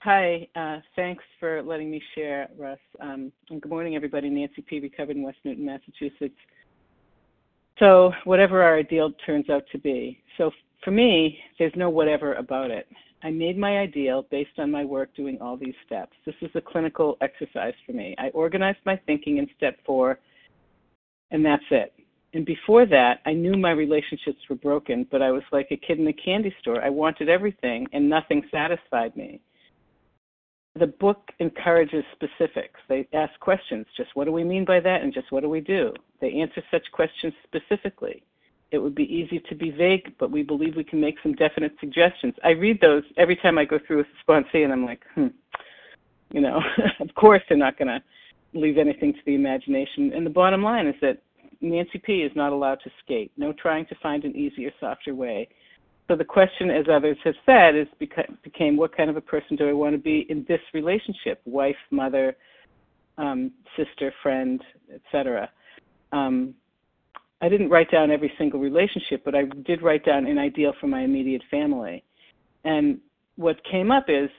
[0.00, 2.78] Hi, uh, thanks for letting me share, Russ.
[3.00, 4.30] Um, and good morning, everybody.
[4.30, 4.78] Nancy P.
[4.78, 6.38] recovered in West Newton, Massachusetts.
[7.80, 10.22] So, whatever our ideal turns out to be.
[10.38, 10.52] So,
[10.84, 12.86] for me, there's no whatever about it.
[13.24, 16.12] I made my ideal based on my work doing all these steps.
[16.24, 18.14] This is a clinical exercise for me.
[18.16, 20.20] I organized my thinking in step four
[21.30, 21.92] and that's it.
[22.34, 25.98] And before that, I knew my relationships were broken, but I was like a kid
[25.98, 26.84] in a candy store.
[26.84, 29.40] I wanted everything, and nothing satisfied me.
[30.78, 32.78] The book encourages specifics.
[32.88, 35.60] They ask questions just what do we mean by that, and just what do we
[35.60, 35.94] do?
[36.20, 38.22] They answer such questions specifically.
[38.72, 41.72] It would be easy to be vague, but we believe we can make some definite
[41.80, 42.34] suggestions.
[42.44, 45.28] I read those every time I go through a sponsee, and I'm like, hmm,
[46.32, 46.60] you know,
[47.00, 48.02] of course they're not going to
[48.54, 50.12] leave anything to the imagination.
[50.14, 51.22] And the bottom line is that
[51.60, 53.32] Nancy P is not allowed to skate.
[53.36, 55.48] No trying to find an easier, softer way.
[56.08, 59.56] So the question, as others have said, is beca- became what kind of a person
[59.56, 61.40] do I want to be in this relationship?
[61.44, 62.36] Wife, mother,
[63.18, 64.62] um, sister, friend,
[64.94, 65.50] etc.
[66.12, 66.54] Um,
[67.40, 70.86] I didn't write down every single relationship, but I did write down an ideal for
[70.86, 72.04] my immediate family.
[72.64, 72.98] And
[73.36, 74.30] what came up is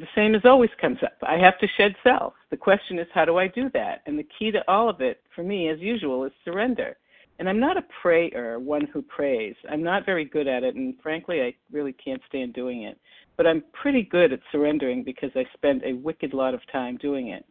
[0.00, 1.16] the same as always comes up.
[1.22, 2.34] I have to shed self.
[2.50, 4.02] The question is, how do I do that?
[4.06, 6.96] And the key to all of it, for me, as usual, is surrender.
[7.38, 9.54] And I'm not a prayer, one who prays.
[9.70, 12.98] I'm not very good at it, and frankly, I really can't stand doing it.
[13.36, 17.28] But I'm pretty good at surrendering because I spend a wicked lot of time doing
[17.28, 17.46] it.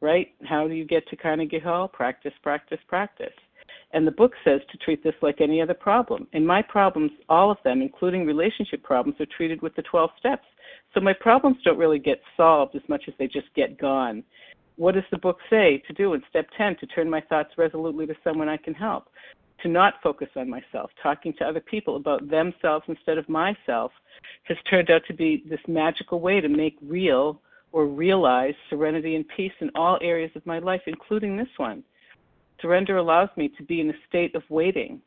[0.00, 0.28] Right?
[0.44, 1.86] How do you get to Carnegie Hall?
[1.86, 3.32] Practice, practice, practice.
[3.92, 6.26] And the book says to treat this like any other problem.
[6.32, 10.44] And my problems, all of them, including relationship problems, are treated with the 12 steps.
[10.94, 14.22] So my problems don't really get solved as much as they just get gone.
[14.76, 16.76] What does the book say to do in step 10?
[16.76, 19.08] To turn my thoughts resolutely to someone I can help.
[19.62, 20.90] To not focus on myself.
[21.02, 23.92] Talking to other people about themselves instead of myself
[24.44, 27.40] has turned out to be this magical way to make real
[27.72, 31.82] or realize serenity and peace in all areas of my life, including this one.
[32.60, 35.00] Surrender allows me to be in a state of waiting.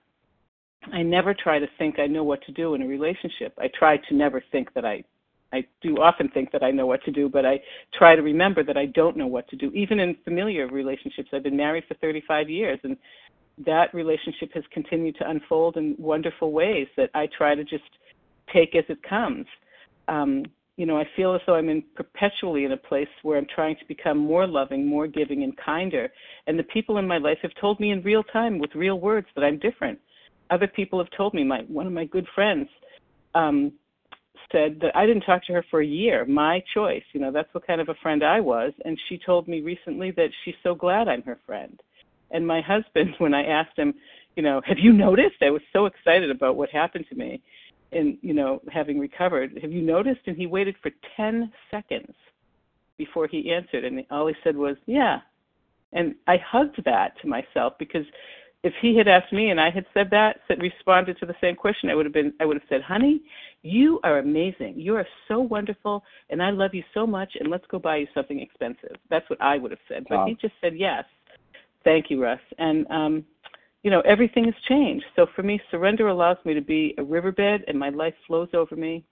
[0.91, 3.53] I never try to think I know what to do in a relationship.
[3.57, 5.03] I try to never think that I
[5.53, 7.59] I do often think that I know what to do, but I
[7.97, 9.71] try to remember that I don't know what to do.
[9.73, 12.97] Even in familiar relationships, I've been married for 35 years, and
[13.65, 17.83] that relationship has continued to unfold in wonderful ways that I try to just
[18.53, 19.45] take as it comes.
[20.07, 23.47] Um, you know, I feel as though I'm in perpetually in a place where I'm
[23.53, 26.09] trying to become more loving, more giving, and kinder.
[26.45, 29.27] And the people in my life have told me in real time with real words
[29.35, 29.97] that I'm different.
[30.51, 31.43] Other people have told me.
[31.43, 32.69] My one of my good friends
[33.33, 33.71] um,
[34.51, 36.25] said that I didn't talk to her for a year.
[36.25, 37.03] My choice.
[37.13, 38.73] You know, that's what kind of a friend I was.
[38.85, 41.79] And she told me recently that she's so glad I'm her friend.
[42.31, 43.93] And my husband, when I asked him,
[44.35, 45.37] you know, have you noticed?
[45.41, 47.41] I was so excited about what happened to me
[47.91, 52.13] and you know having recovered have you noticed and he waited for 10 seconds
[52.97, 55.19] before he answered and all he said was yeah
[55.93, 58.05] and i hugged that to myself because
[58.67, 61.55] if he had asked me and I had said that, said responded to the same
[61.55, 63.21] question, I would have been I would have said, "Honey,
[63.61, 64.73] you are amazing.
[64.75, 67.31] You are so wonderful, and I love you so much.
[67.39, 70.05] And let's go buy you something expensive." That's what I would have said.
[70.09, 70.25] But wow.
[70.27, 71.05] he just said yes.
[71.85, 72.41] Thank you, Russ.
[72.57, 73.25] And um,
[73.83, 75.05] you know, everything has changed.
[75.15, 78.75] So for me, surrender allows me to be a riverbed, and my life flows over
[78.75, 79.05] me,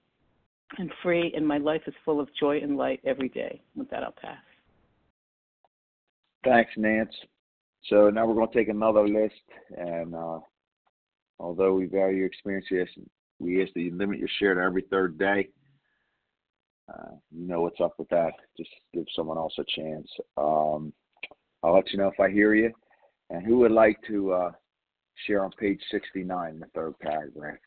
[0.77, 3.61] and free, and my life is full of joy and light every day.
[3.75, 4.43] With that, I'll pass.
[6.43, 7.15] Thanks, Nance.
[7.89, 9.35] So now we're going to take another list,
[9.77, 10.39] and uh,
[11.39, 12.87] although we value your experience, yes,
[13.39, 15.49] we ask that you limit your share to every third day.
[16.91, 18.31] Uh, you know what's up with that.
[18.57, 20.07] Just give someone else a chance.
[20.37, 20.93] Um,
[21.63, 22.71] I'll let you know if I hear you.
[23.29, 24.51] And who would like to uh,
[25.25, 27.57] share on page 69, the third paragraph?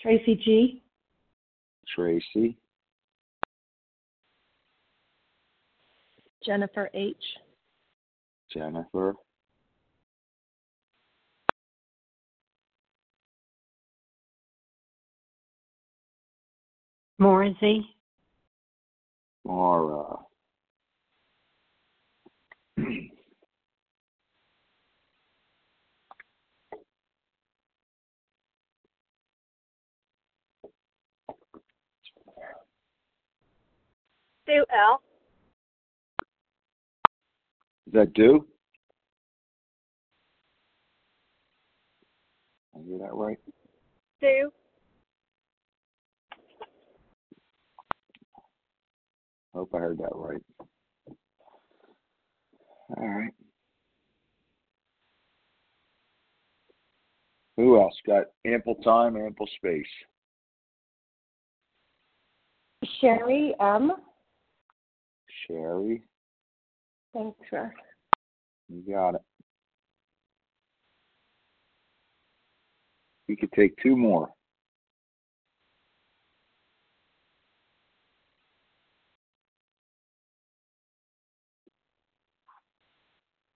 [0.00, 0.82] Tracy G.
[1.94, 2.56] Tracy.
[6.44, 7.16] Jennifer H.
[8.52, 9.14] Jennifer.
[17.18, 17.82] Maura Z.
[19.44, 20.18] Maura.
[34.46, 35.02] Sue L.
[37.88, 38.46] Is that do?
[42.76, 43.38] I hear that right?
[44.20, 44.52] Sue.
[49.54, 50.42] Hope I heard that right.
[52.98, 53.32] All right.
[57.56, 59.86] Who else got ample time, ample space?
[63.00, 63.92] Sherry M.
[65.46, 66.02] Sherry.
[67.14, 67.72] Thanks, Russ.
[68.68, 69.22] You got it.
[73.28, 74.30] We could take two more.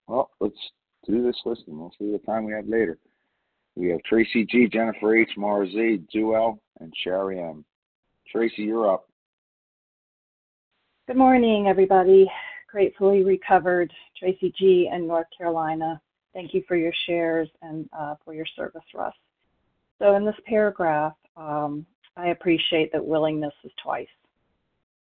[0.08, 0.54] Well, let's
[1.06, 2.98] do this list and we'll see the time we have later.
[3.76, 7.64] We have Tracy G, Jennifer H, Mara Z, Sue L, and Sherry M.
[8.30, 9.08] Tracy, you're up.
[11.06, 12.30] Good morning, everybody.
[12.72, 13.92] Gratefully recovered.
[14.18, 16.01] Tracy G in North Carolina.
[16.32, 19.12] Thank you for your shares and uh, for your service, Russ.
[19.99, 21.84] So, in this paragraph, um,
[22.16, 24.09] I appreciate that willingness is twice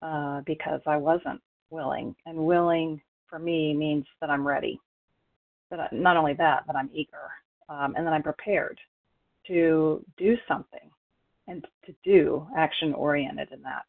[0.02, 4.80] uh, because I wasn't willing, and willing for me means that I'm ready.
[5.74, 7.18] I, not only that, but I'm eager,
[7.68, 8.80] um, and that I'm prepared
[9.48, 10.90] to do something
[11.50, 13.84] and to do action oriented in that.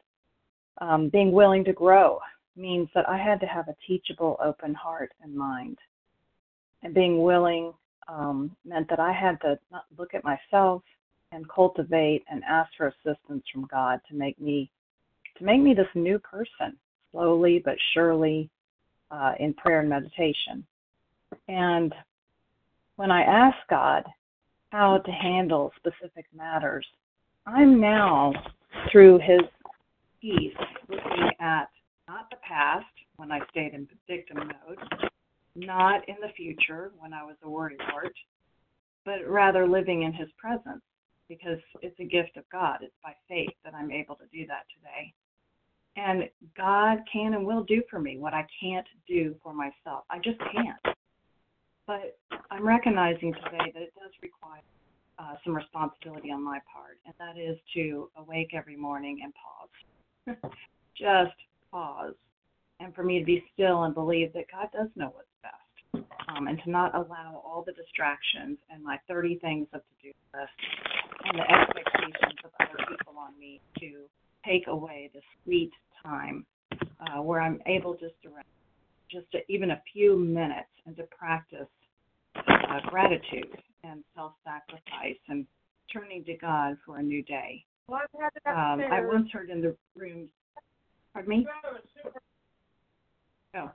[0.80, 2.18] Um, being willing to grow
[2.59, 5.78] means that I had to have a teachable, open heart and mind.
[6.82, 7.72] And being willing
[8.09, 9.59] um, meant that I had to
[9.96, 10.82] look at myself
[11.32, 14.70] and cultivate and ask for assistance from God to make me
[15.36, 16.76] to make me this new person,
[17.12, 18.50] slowly but surely,
[19.11, 20.66] uh, in prayer and meditation.
[21.46, 21.94] And
[22.96, 24.04] when I ask God
[24.70, 26.86] how to handle specific matters,
[27.46, 28.32] I'm now,
[28.90, 29.42] through His
[30.20, 30.56] peace,
[30.88, 31.68] looking at
[32.09, 32.86] not the past
[33.16, 35.11] when I stayed in victim mode,
[35.54, 38.14] not in the future when I was a worrywart,
[39.04, 40.82] but rather living in His presence
[41.28, 42.78] because it's a gift of God.
[42.80, 45.12] It's by faith that I'm able to do that today.
[45.96, 50.04] And God can and will do for me what I can't do for myself.
[50.11, 50.96] I just can't.
[51.86, 52.16] But
[52.50, 54.62] I'm recognizing today that it does require
[55.18, 60.50] uh, some responsibility on my part, and that is to awake every morning and pause.
[60.96, 61.34] just
[61.70, 62.14] pause.
[62.80, 66.04] And for me to be still and believe that God does know what's best.
[66.28, 70.12] Um, and to not allow all the distractions and my 30 things of to do
[70.34, 70.50] list
[71.24, 74.04] and the expectations of other people on me to
[74.46, 75.72] take away the sweet
[76.04, 76.44] time
[77.00, 78.30] uh, where I'm able just to
[79.10, 81.66] just to, even a few minutes and to practice
[82.36, 85.46] uh, gratitude and self-sacrifice and
[85.92, 87.64] turning to God for a new day.
[88.46, 90.28] Um, I once heard in the room.
[91.14, 91.46] Pardon me.
[93.56, 93.70] Oh,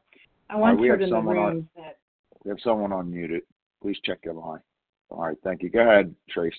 [0.50, 1.98] I once right, heard in the room on, that
[2.44, 3.42] we have someone unmuted.
[3.82, 4.60] Please check your line.
[5.10, 5.70] All right, thank you.
[5.70, 6.54] Go ahead, Trace.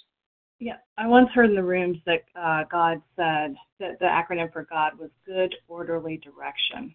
[0.59, 4.67] Yeah, I once heard in the rooms that uh, God said that the acronym for
[4.71, 6.95] God was good, orderly direction.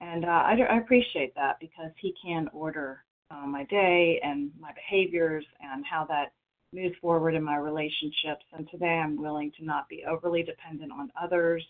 [0.00, 4.72] And uh, I, I appreciate that because He can order uh, my day and my
[4.72, 6.32] behaviors and how that
[6.72, 8.44] moves forward in my relationships.
[8.52, 11.64] And today I'm willing to not be overly dependent on others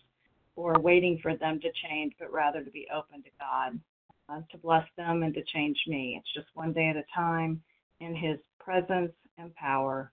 [0.57, 3.79] or waiting for them to change, but rather to be open to God,
[4.27, 6.19] uh, to bless them and to change me.
[6.19, 7.61] It's just one day at a time
[8.01, 10.11] in His presence and power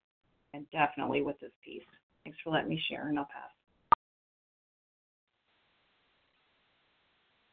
[0.53, 1.83] and definitely with His peace.
[2.23, 3.51] Thanks for letting me share, and I'll pass.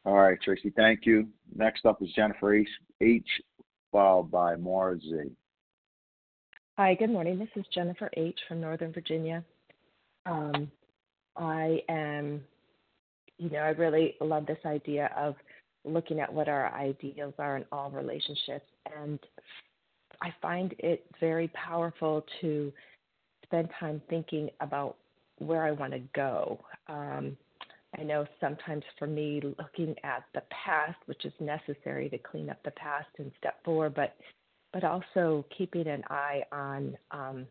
[0.04, 1.28] All right, Tracy, thank you.
[1.54, 2.68] Next up is Jennifer H,
[3.00, 3.28] H
[3.90, 5.30] followed by Maura Z.
[6.76, 7.38] Hi, good morning.
[7.38, 8.38] This is Jennifer H.
[8.48, 9.44] from Northern Virginia.
[10.26, 10.70] Um,
[11.36, 12.42] I am,
[13.42, 15.34] you know, I really love this idea of
[15.84, 18.66] looking at what our ideals are in all relationships.
[18.96, 19.18] And
[20.22, 22.72] I find it very powerful to
[23.44, 24.96] spend time thinking about
[25.38, 26.60] where I want to go.
[26.86, 27.36] Um,
[27.98, 32.62] I know sometimes for me, looking at the past, which is necessary to clean up
[32.62, 34.14] the past and step forward, but
[34.72, 37.46] but also keeping an eye on, um,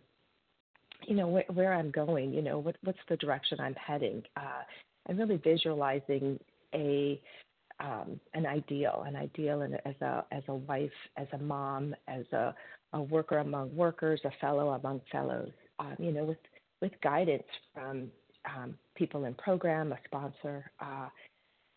[1.05, 2.33] you know, wh- where I'm going.
[2.33, 4.63] You know, what what's the direction I'm heading, uh,
[5.07, 6.39] and really visualizing
[6.73, 7.21] a
[7.79, 12.53] um, an ideal, an ideal as a as a wife, as a mom, as a,
[12.93, 16.37] a worker among workers, a fellow among fellows um, you know, with
[16.81, 17.43] with guidance
[17.73, 18.09] from
[18.45, 21.07] um, people in program, a sponsor, uh,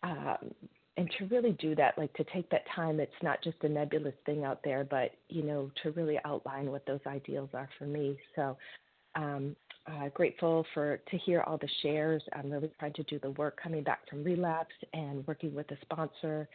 [0.02, 0.54] um,
[0.96, 3.00] and to really do that, like to take that time.
[3.00, 6.86] It's not just a nebulous thing out there, but you know, to really outline what
[6.86, 8.16] those ideals are for me.
[8.36, 8.56] So.
[9.86, 12.22] Uh, grateful for to hear all the shares.
[12.32, 15.76] I'm really trying to do the work coming back from relapse and working with a
[15.82, 16.48] sponsor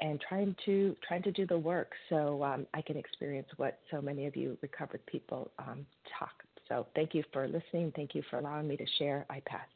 [0.00, 4.02] and trying to trying to do the work so um, I can experience what so
[4.02, 5.86] many of you recovered people um,
[6.18, 6.34] talk
[6.68, 7.92] so thank you for listening.
[7.94, 9.26] Thank you for allowing me to share.
[9.30, 9.66] I pass.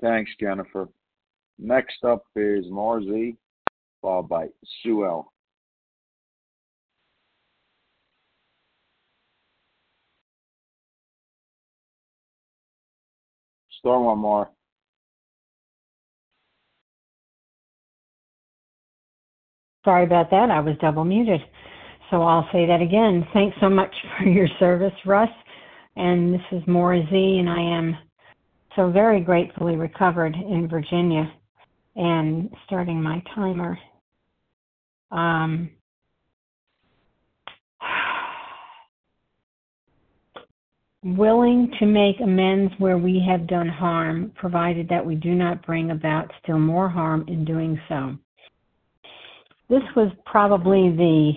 [0.00, 0.88] Thanks, Jennifer.
[1.58, 3.36] Next up is Maura Z,
[4.00, 4.48] followed by
[4.82, 5.32] Sue L.
[13.82, 14.48] Storm one more.
[19.84, 20.50] Sorry about that.
[20.50, 21.40] I was double muted.
[22.10, 23.26] So I'll say that again.
[23.32, 25.28] Thanks so much for your service, Russ.
[25.96, 27.96] And this is Maura Z, and I am
[28.76, 31.30] so very gratefully recovered in Virginia
[31.96, 33.76] and starting my timer.
[35.10, 35.70] Um,
[41.04, 45.90] willing to make amends where we have done harm, provided that we do not bring
[45.90, 48.16] about still more harm in doing so.
[49.68, 51.32] This was probably the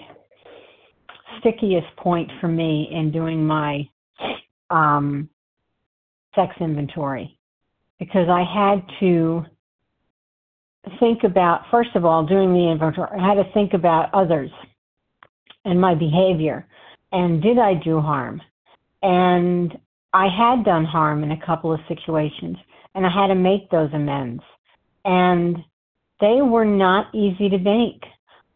[1.39, 3.87] stickiest point for me in doing my
[4.69, 5.29] um,
[6.35, 7.37] sex inventory
[7.97, 9.45] because I had to
[10.99, 14.51] think about, first of all, doing the inventory, I had to think about others
[15.63, 16.67] and my behavior.
[17.11, 18.41] And did I do harm?
[19.01, 19.77] And
[20.13, 22.57] I had done harm in a couple of situations,
[22.93, 24.43] and I had to make those amends.
[25.03, 25.57] And
[26.19, 28.03] they were not easy to make.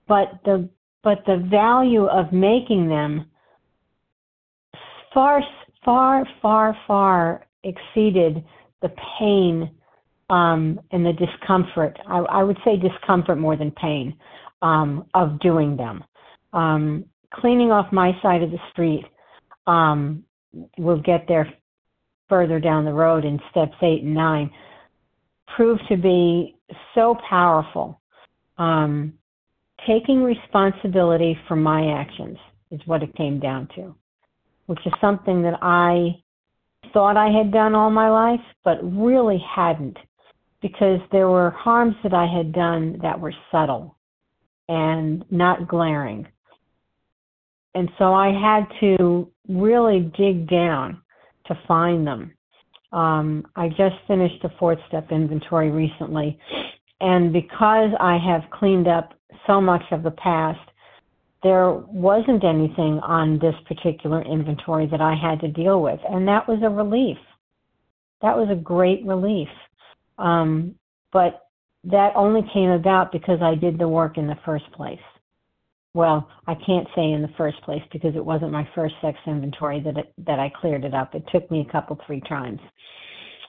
[0.08, 0.70] But the
[1.04, 3.26] but the value of making them
[5.14, 5.42] far,
[5.86, 8.44] far, far, far exceeded
[8.82, 9.72] the pain
[10.30, 11.98] um, and the discomfort.
[12.08, 14.16] I, I would say discomfort more than pain
[14.62, 16.04] um, of doing them.
[16.54, 19.06] Um, cleaning off my side of the street
[20.78, 21.52] will get there
[22.28, 24.50] further down the road in steps eight and nine.
[25.56, 26.56] Proved to be
[26.94, 28.00] so powerful.
[28.58, 29.14] Um,
[29.88, 32.38] taking responsibility for my actions
[32.72, 33.96] is what it came down to,
[34.68, 36.22] which is something that I
[36.94, 39.98] thought I had done all my life, but really hadn't,
[40.62, 43.96] because there were harms that I had done that were subtle
[44.68, 46.28] and not glaring.
[47.76, 51.02] And so I had to really dig down
[51.46, 52.34] to find them.
[52.92, 56.40] Um, I just finished a fourth step inventory recently,
[57.02, 59.14] and because I have cleaned up
[59.46, 60.60] so much of the past,
[61.44, 66.48] there wasn't anything on this particular inventory that I had to deal with, and that
[66.48, 67.18] was a relief.
[68.22, 69.48] That was a great relief.
[70.18, 70.76] Um,
[71.14, 71.48] but
[71.86, 75.00] that only came about because I did the work in the first place.
[76.00, 79.82] Well, I can't say in the first place because it wasn't my first sex inventory
[79.82, 81.14] that it, that I cleared it up.
[81.14, 82.62] It took me a couple, three times.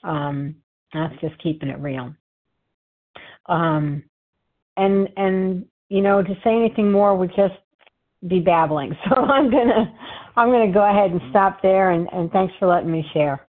[0.03, 0.57] Um,
[0.93, 2.13] that's just keeping it real.
[3.45, 4.03] Um,
[4.75, 7.53] and and you know to say anything more would just
[8.27, 8.97] be babbling.
[9.09, 9.97] So I'm gonna
[10.35, 11.91] I'm gonna go ahead and stop there.
[11.91, 13.47] And, and thanks for letting me share.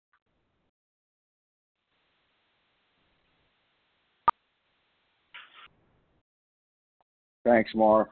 [7.45, 8.11] Thanks, Mar.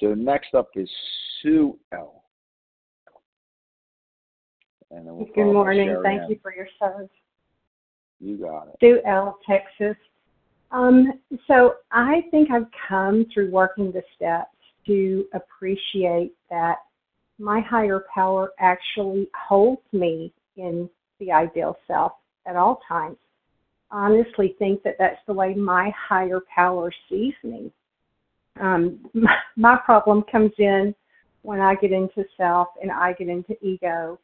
[0.00, 0.88] So next up is
[1.42, 2.22] Sue L.
[4.90, 5.96] And we'll Good morning.
[6.02, 7.10] Thank you for your service.
[8.20, 8.76] You got it.
[8.80, 9.96] Sue L, Texas.
[10.70, 11.14] Um,
[11.46, 14.50] so I think I've come through working the steps
[14.86, 16.76] to appreciate that
[17.38, 20.88] my higher power actually holds me in
[21.20, 22.12] the ideal self
[22.46, 23.16] at all times.
[23.90, 27.72] I honestly think that that's the way my higher power sees me.
[28.60, 30.94] Um, my, my problem comes in
[31.42, 34.18] when I get into self and I get into ego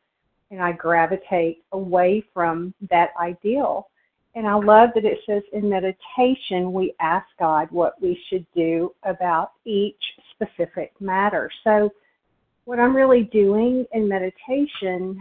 [0.50, 3.88] and I gravitate away from that ideal.
[4.36, 8.92] And I love that it says in meditation, we ask God what we should do
[9.04, 11.50] about each specific matter.
[11.62, 11.90] So,
[12.64, 15.20] what I'm really doing in meditation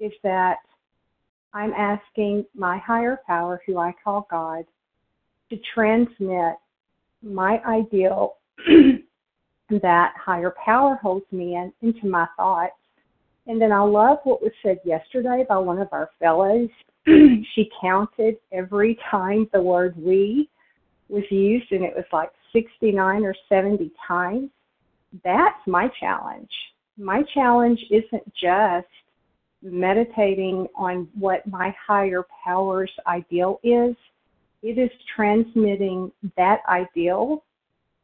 [0.00, 0.56] is that
[1.54, 4.64] I'm asking my higher power, who I call God,
[5.50, 6.56] to transmit
[7.22, 8.36] my ideal
[9.82, 12.72] that higher power holds me in into my thoughts.
[13.46, 16.68] And then I love what was said yesterday by one of our fellows.
[17.06, 20.48] she counted every time the word we
[21.08, 24.50] was used, and it was like 69 or 70 times.
[25.24, 26.50] That's my challenge.
[26.96, 28.86] My challenge isn't just
[29.62, 33.94] meditating on what my higher power's ideal is,
[34.62, 37.44] it is transmitting that ideal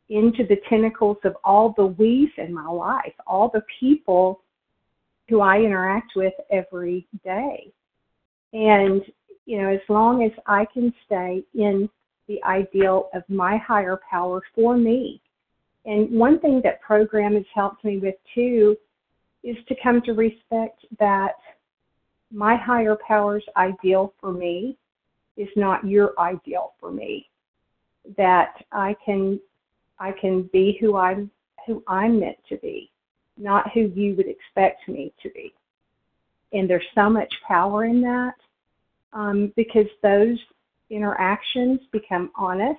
[0.08, 4.42] into the tentacles of all the we's in my life, all the people
[5.28, 7.72] who I interact with every day.
[8.52, 9.02] And,
[9.46, 11.88] you know, as long as I can stay in
[12.28, 15.20] the ideal of my higher power for me.
[15.84, 18.76] And one thing that program has helped me with too
[19.44, 21.34] is to come to respect that
[22.32, 24.76] my higher power's ideal for me
[25.36, 27.28] is not your ideal for me.
[28.16, 29.40] That I can
[29.98, 31.30] I can be who I'm
[31.66, 32.90] who I'm meant to be,
[33.36, 35.52] not who you would expect me to be.
[36.52, 38.34] And there's so much power in that
[39.12, 40.38] um, because those
[40.90, 42.78] interactions become honest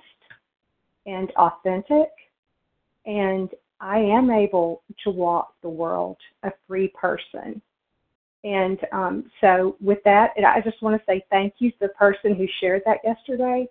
[1.06, 2.08] and authentic,
[3.04, 3.50] and
[3.80, 7.60] I am able to walk the world a free person.
[8.44, 12.34] And um, so, with that, I just want to say thank you to the person
[12.34, 13.66] who shared that yesterday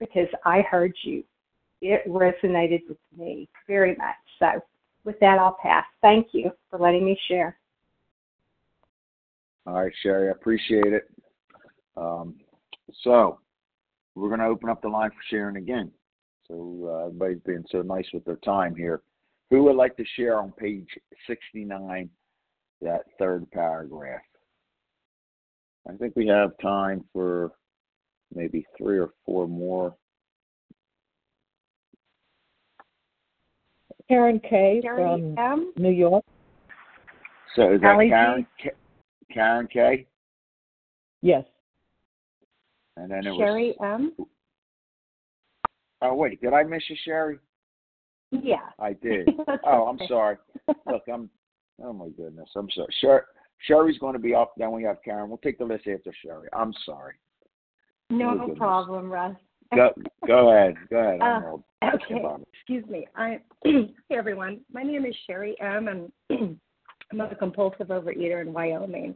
[0.00, 1.24] because I heard you
[1.80, 4.16] it resonated with me very much.
[4.38, 4.62] So,
[5.04, 5.84] with that, I'll pass.
[6.02, 7.56] Thank you for letting me share.
[9.66, 11.10] All right, Sherry, I appreciate it.
[11.96, 12.36] Um,
[13.02, 13.40] so,
[14.14, 15.90] we're going to open up the line for sharing again.
[16.48, 19.02] So, uh, everybody's being so nice with their time here.
[19.50, 20.88] Who would like to share on page
[21.26, 22.10] 69,
[22.82, 24.20] that third paragraph?
[25.88, 27.52] I think we have time for
[28.34, 29.94] maybe three or four more
[34.08, 35.72] Karen K from M?
[35.76, 36.24] New York.
[37.54, 38.70] So is that Karen K,
[39.32, 40.06] Karen K?
[41.22, 41.44] Yes.
[42.96, 44.26] And then it Sherry was, M.
[46.02, 47.38] Oh wait, did I miss you, Sherry?
[48.30, 48.56] Yeah.
[48.78, 49.28] I did.
[49.66, 50.36] oh, I'm sorry.
[50.86, 51.30] Look, I'm.
[51.82, 52.88] Oh my goodness, I'm sorry.
[53.00, 53.26] Sher,
[53.66, 54.48] Sherry's going to be off.
[54.56, 55.28] Then we have Karen.
[55.28, 56.48] We'll take the list after Sherry.
[56.52, 57.14] I'm sorry.
[58.10, 59.36] No oh problem, Russ.
[59.74, 59.90] Go
[60.26, 60.74] go ahead.
[60.90, 61.20] Go ahead.
[61.20, 62.22] Uh, okay.
[62.54, 63.06] Excuse me.
[63.16, 64.60] I hey everyone.
[64.72, 65.88] My name is Sherry M.
[65.88, 66.12] and
[67.10, 69.14] I'm a compulsive overeater in Wyoming.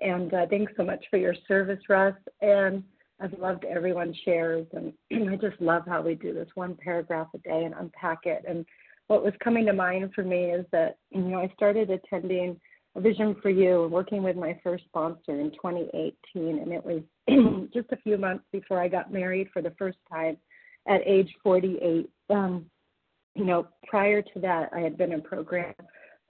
[0.00, 2.14] And uh, thanks so much for your service, Russ.
[2.40, 2.82] And
[3.20, 4.92] I've loved everyone's shares, and
[5.30, 8.44] I just love how we do this one paragraph a day and unpack it.
[8.48, 8.64] And
[9.08, 12.60] what was coming to mind for me is that you know I started attending
[12.96, 17.02] a Vision for You working with my first sponsor in 2018, and it was
[17.74, 20.36] just a few months before I got married for the first time
[20.86, 22.08] at age 48.
[22.30, 22.66] Um,
[23.34, 25.74] you know, prior to that, I had been in program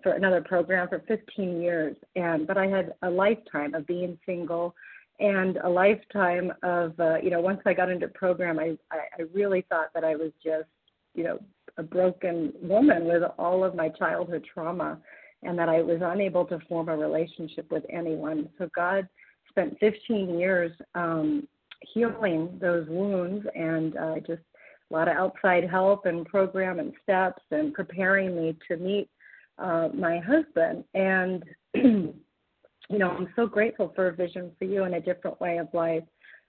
[0.03, 4.75] for another program for 15 years, and but I had a lifetime of being single
[5.21, 9.23] and a lifetime of uh, you know once I got into program, I, I I
[9.33, 10.69] really thought that I was just
[11.15, 11.39] you know
[11.77, 14.99] a broken woman with all of my childhood trauma,
[15.43, 18.49] and that I was unable to form a relationship with anyone.
[18.59, 19.09] So God
[19.49, 21.47] spent 15 years um,
[21.95, 24.43] healing those wounds and uh, just
[24.91, 29.09] a lot of outside help and program and steps and preparing me to meet
[29.59, 30.85] uh, my husband.
[30.95, 35.59] And you know, I'm so grateful for a vision for you and a different way
[35.59, 36.05] of life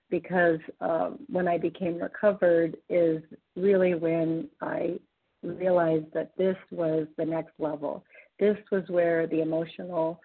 [0.10, 3.22] because um, when I became recovered is
[3.56, 5.00] really when I
[5.44, 8.04] realized that this was the next level.
[8.40, 10.20] This was where the emotional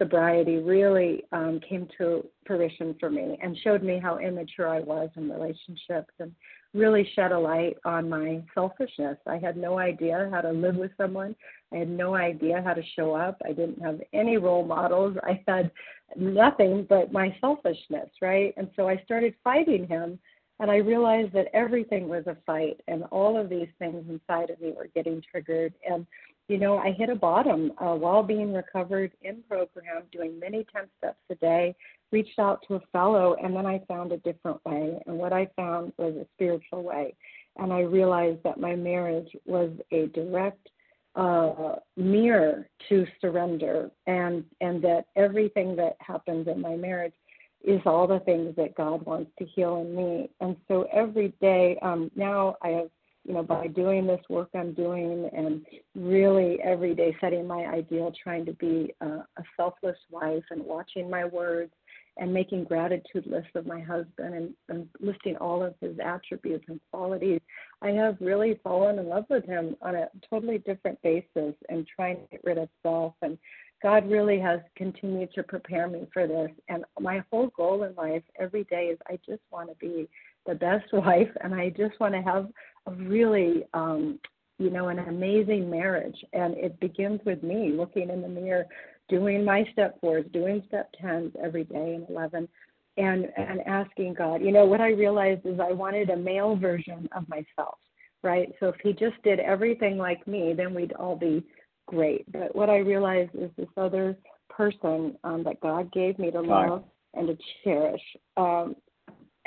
[0.00, 5.10] sobriety really um, came to fruition for me and showed me how immature I was
[5.16, 6.32] in relationships and
[6.72, 9.18] really shed a light on my selfishness.
[9.26, 11.36] I had no idea how to live with someone.
[11.72, 13.40] I had no idea how to show up.
[13.44, 15.16] I didn't have any role models.
[15.22, 15.70] I had
[16.16, 18.54] nothing but my selfishness, right?
[18.56, 20.18] And so I started fighting him
[20.60, 24.60] and I realized that everything was a fight and all of these things inside of
[24.60, 26.06] me were getting triggered and
[26.50, 30.86] you know, I hit a bottom uh, while being recovered in program, doing many 10
[30.98, 31.76] steps a day,
[32.10, 35.00] reached out to a fellow, and then I found a different way.
[35.06, 37.14] And what I found was a spiritual way.
[37.56, 40.70] And I realized that my marriage was a direct
[41.14, 47.14] uh, mirror to surrender, and, and that everything that happens in my marriage
[47.62, 50.30] is all the things that God wants to heal in me.
[50.40, 52.90] And so every day, um, now I have
[53.24, 55.64] you know, by doing this work I'm doing and
[55.94, 61.10] really every day setting my ideal, trying to be a, a selfless wife and watching
[61.10, 61.72] my words
[62.16, 66.80] and making gratitude lists of my husband and, and listing all of his attributes and
[66.90, 67.40] qualities,
[67.82, 72.16] I have really fallen in love with him on a totally different basis and trying
[72.16, 73.14] to get rid of self.
[73.22, 73.38] And
[73.82, 76.50] God really has continued to prepare me for this.
[76.68, 80.08] And my whole goal in life every day is I just want to be
[80.46, 82.48] the best wife and I just want to have
[82.96, 84.18] really um
[84.58, 86.16] you know an amazing marriage.
[86.32, 88.66] And it begins with me looking in the mirror
[89.08, 92.48] doing my step fours doing step tens every day and 11
[92.96, 94.42] and and asking god.
[94.42, 97.78] You know what i realized is i wanted a male version of myself
[98.22, 98.52] right?
[98.60, 101.42] So if he just did everything like me then we'd all be
[101.86, 102.30] great.
[102.30, 104.16] But what i realized is this other
[104.48, 108.02] person um, that god gave me to love and to cherish
[108.36, 108.76] um,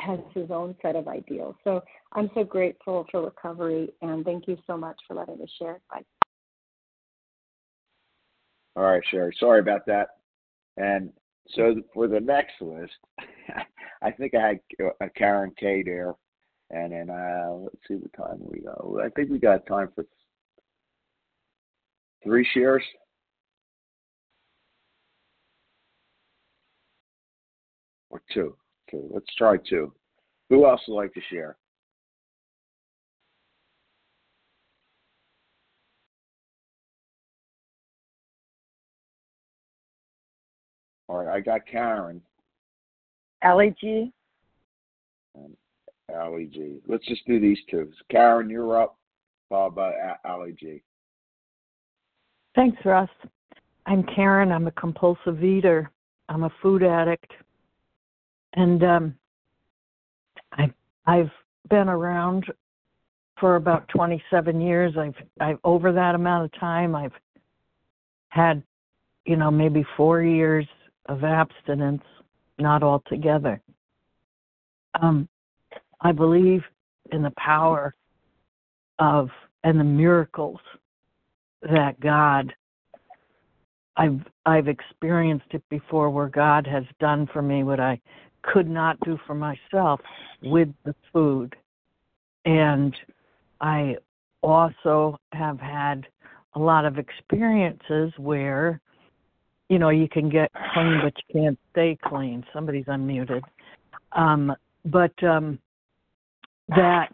[0.03, 1.55] has his own set of ideals.
[1.63, 1.81] So
[2.13, 5.79] I'm so grateful for recovery and thank you so much for letting me share.
[5.89, 6.03] Bye.
[8.75, 9.35] All right, Sherry.
[9.39, 10.09] Sorry about that.
[10.77, 11.11] And
[11.49, 12.93] so for the next list,
[14.01, 14.59] I think I had
[15.01, 16.13] a Karen K there.
[16.71, 18.99] And then uh, let's see what time we go.
[19.03, 20.05] I think we got time for
[22.23, 22.83] three shares.
[28.09, 28.55] Or two.
[28.93, 29.91] Okay, let's try two.
[30.49, 31.57] Who else would like to share?
[41.07, 42.21] All right, I got Karen.
[43.43, 44.11] Allie G.
[45.35, 45.55] And
[46.13, 46.79] Allie G.
[46.87, 47.91] Let's just do these two.
[48.09, 48.97] Karen, you're up,
[49.49, 50.81] followed by uh, Allie G.
[52.55, 53.09] Thanks, Russ.
[53.85, 54.51] I'm Karen.
[54.51, 55.91] I'm a compulsive eater.
[56.29, 57.31] I'm a food addict
[58.53, 59.15] and um,
[60.51, 60.71] I
[61.05, 61.31] I've
[61.69, 62.45] been around
[63.39, 64.95] for about 27 years.
[64.97, 67.13] I've I've over that amount of time I've
[68.29, 68.63] had
[69.25, 70.67] you know maybe 4 years
[71.07, 72.03] of abstinence,
[72.59, 73.61] not altogether.
[75.01, 75.27] Um,
[76.01, 76.63] I believe
[77.11, 77.93] in the power
[78.99, 79.29] of
[79.63, 80.59] and the miracles
[81.61, 82.53] that God
[83.95, 87.99] I've I've experienced it before where God has done for me what I
[88.43, 89.99] could not do for myself
[90.43, 91.55] with the food.
[92.45, 92.95] And
[93.61, 93.95] I
[94.41, 96.05] also have had
[96.55, 98.79] a lot of experiences where,
[99.69, 102.45] you know, you can get clean, but you can't stay clean.
[102.53, 103.41] Somebody's unmuted.
[104.11, 104.53] Um,
[104.85, 105.57] but um,
[106.67, 107.09] that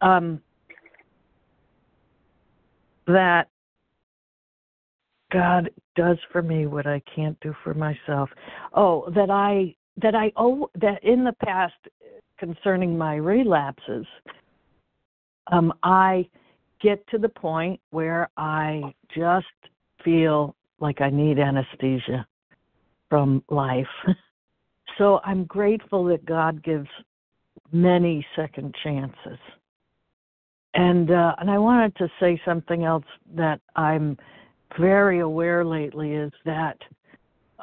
[0.00, 0.40] um,
[3.06, 3.48] that
[5.32, 8.30] God does for me what I can't do for myself.
[8.74, 11.74] Oh, that I that I owe that in the past
[12.38, 14.06] concerning my relapses,
[15.52, 16.28] um, I
[16.80, 19.46] get to the point where I just
[20.04, 22.26] feel like I need anesthesia
[23.08, 23.86] from life.
[24.98, 26.88] so I'm grateful that God gives
[27.72, 29.38] many second chances.
[30.74, 33.04] And uh, and I wanted to say something else
[33.36, 34.18] that I'm
[34.78, 36.78] very aware lately is that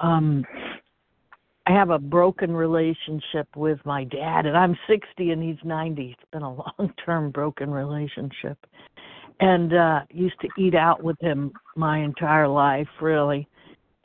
[0.01, 0.45] um,
[1.67, 6.15] I have a broken relationship with my dad, and I'm 60 and he's 90.
[6.17, 8.57] It's been a long-term broken relationship,
[9.39, 13.47] and uh, used to eat out with him my entire life, really,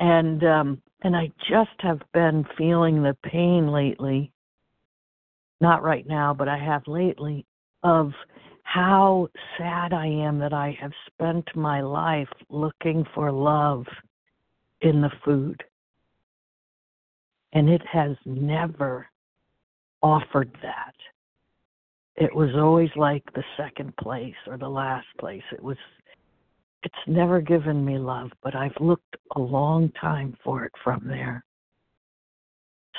[0.00, 4.32] and um, and I just have been feeling the pain lately.
[5.60, 7.46] Not right now, but I have lately
[7.82, 8.12] of
[8.66, 13.86] how sad I am that I have spent my life looking for love
[14.80, 15.62] in the food.
[17.52, 19.06] And it has never
[20.02, 20.94] offered that.
[22.16, 25.44] It was always like the second place or the last place.
[25.52, 25.78] It was
[26.82, 31.44] it's never given me love, but I've looked a long time for it from there.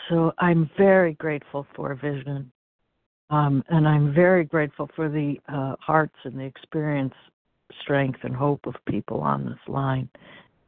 [0.09, 2.51] So I'm very grateful for vision
[3.29, 7.13] um, and I'm very grateful for the uh, hearts and the experience,
[7.81, 10.09] strength, and hope of people on this line.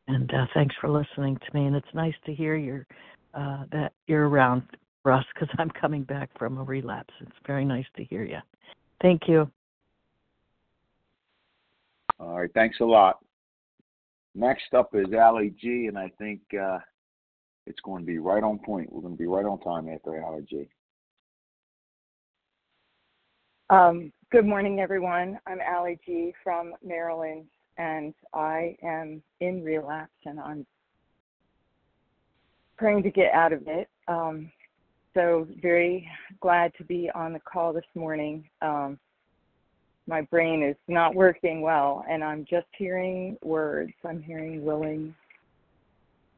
[0.07, 1.67] And uh, thanks for listening to me.
[1.67, 2.85] And it's nice to hear your
[3.33, 4.63] uh, that you're around,
[5.05, 7.13] Russ, because I'm coming back from a relapse.
[7.21, 8.39] It's very nice to hear you.
[9.01, 9.49] Thank you.
[12.19, 13.19] All right, thanks a lot.
[14.35, 16.79] Next up is Allie G, and I think uh,
[17.65, 18.91] it's going to be right on point.
[18.91, 20.67] We're going to be right on time after Allie G.
[23.71, 25.39] Um, good morning, everyone.
[25.45, 27.45] I'm Allie G from Maryland,
[27.77, 30.65] and I am in relapse, and I'm
[32.77, 33.87] praying to get out of it.
[34.07, 34.51] Um,
[35.13, 36.09] so, very
[36.39, 38.49] glad to be on the call this morning.
[38.63, 38.97] Um,
[40.07, 43.93] my brain is not working well, and I'm just hearing words.
[44.03, 45.13] I'm hearing willing,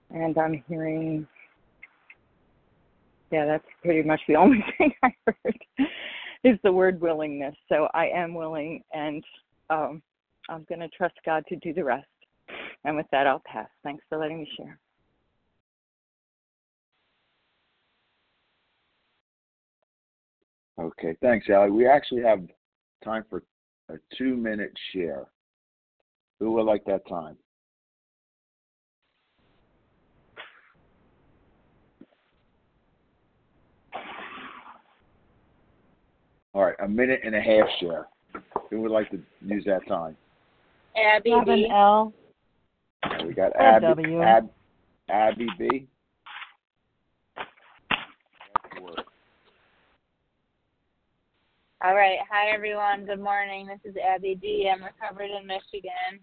[0.09, 1.25] and I'm hearing,
[3.31, 5.59] yeah, that's pretty much the only thing I heard
[6.43, 7.55] is the word willingness.
[7.69, 9.23] So I am willing, and
[9.69, 10.01] um,
[10.49, 12.07] I'm going to trust God to do the rest.
[12.83, 13.69] And with that, I'll pass.
[13.83, 14.79] Thanks for letting me share.
[20.79, 21.69] Okay, thanks, Allie.
[21.69, 22.41] We actually have
[23.03, 23.43] time for
[23.89, 25.27] a two minute share.
[26.39, 27.37] Who would like that time?
[36.53, 38.07] All right, a minute and a half share.
[38.69, 40.17] Who would like to use that time?
[40.97, 41.69] Abby Robin B.
[41.71, 42.13] L.
[43.25, 44.21] We got Abby, W.
[44.21, 44.49] Ab,
[45.09, 45.87] Abby B.
[51.83, 52.19] All right.
[52.29, 53.05] Hi, everyone.
[53.05, 53.65] Good morning.
[53.65, 54.69] This is Abby D.
[54.71, 56.19] I'm recovered in Michigan.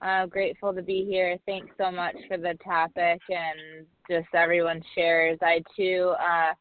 [0.00, 1.36] Uh, grateful to be here.
[1.44, 5.38] Thanks so much for the topic and just everyone shares.
[5.42, 6.52] I too, uh,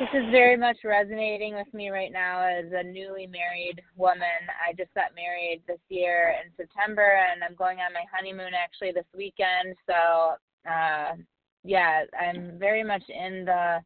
[0.00, 4.48] this is very much resonating with me right now as a newly married woman.
[4.66, 8.92] I just got married this year in September and I'm going on my honeymoon actually
[8.92, 9.76] this weekend.
[9.86, 10.36] So,
[10.66, 11.16] uh,
[11.64, 13.80] yeah, I'm very much in the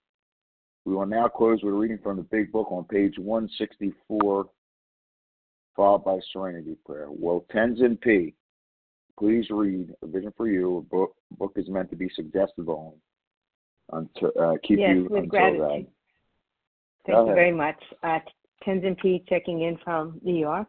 [0.84, 4.47] We will now close with a reading from the Big Book on page 164,
[5.74, 7.07] followed by Serenity Prayer.
[7.09, 8.34] Will Tenzin P.
[9.18, 10.78] Please read A Vision for You.
[10.78, 12.99] A book, book is meant to be suggestive only.
[13.92, 15.61] Until, uh, keep yes, you with gratitude.
[15.61, 15.86] then.
[17.07, 17.76] Thank you very much.
[18.03, 18.18] Uh,
[18.66, 19.22] Tenzin P.
[19.28, 20.68] checking in from New York.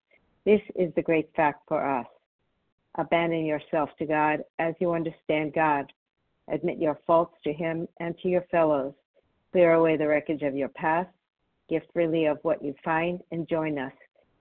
[0.45, 2.07] This is the great fact for us.
[2.97, 5.91] Abandon yourself to God as you understand God.
[6.51, 8.93] Admit your faults to Him and to your fellows.
[9.51, 11.09] Clear away the wreckage of your past.
[11.69, 13.93] Give freely of what you find and join us.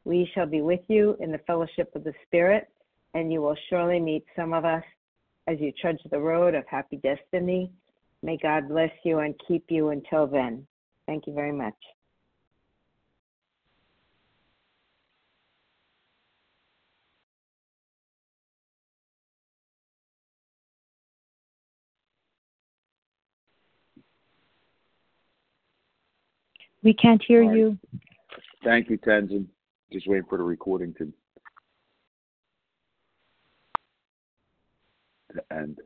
[0.04, 2.68] We shall be with you in the fellowship of the Spirit,
[3.14, 4.82] and you will surely meet some of us
[5.46, 7.70] as you trudge the road of happy destiny.
[8.22, 10.66] May God bless you and keep you until then.
[11.06, 11.74] Thank you very much.
[26.82, 27.78] We can't hear you.
[28.64, 29.46] Thank you, Tenzin.
[29.92, 31.12] Just waiting for the recording to
[35.34, 35.78] to end.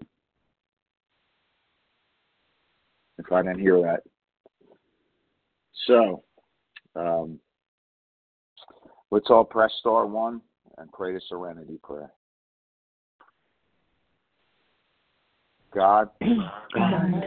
[3.19, 4.03] If I didn't hear that.
[5.87, 6.23] So,
[6.97, 7.39] um,
[9.11, 10.41] let's all press star one
[10.79, 12.11] and pray the serenity prayer.
[15.75, 16.09] God,
[16.75, 17.11] God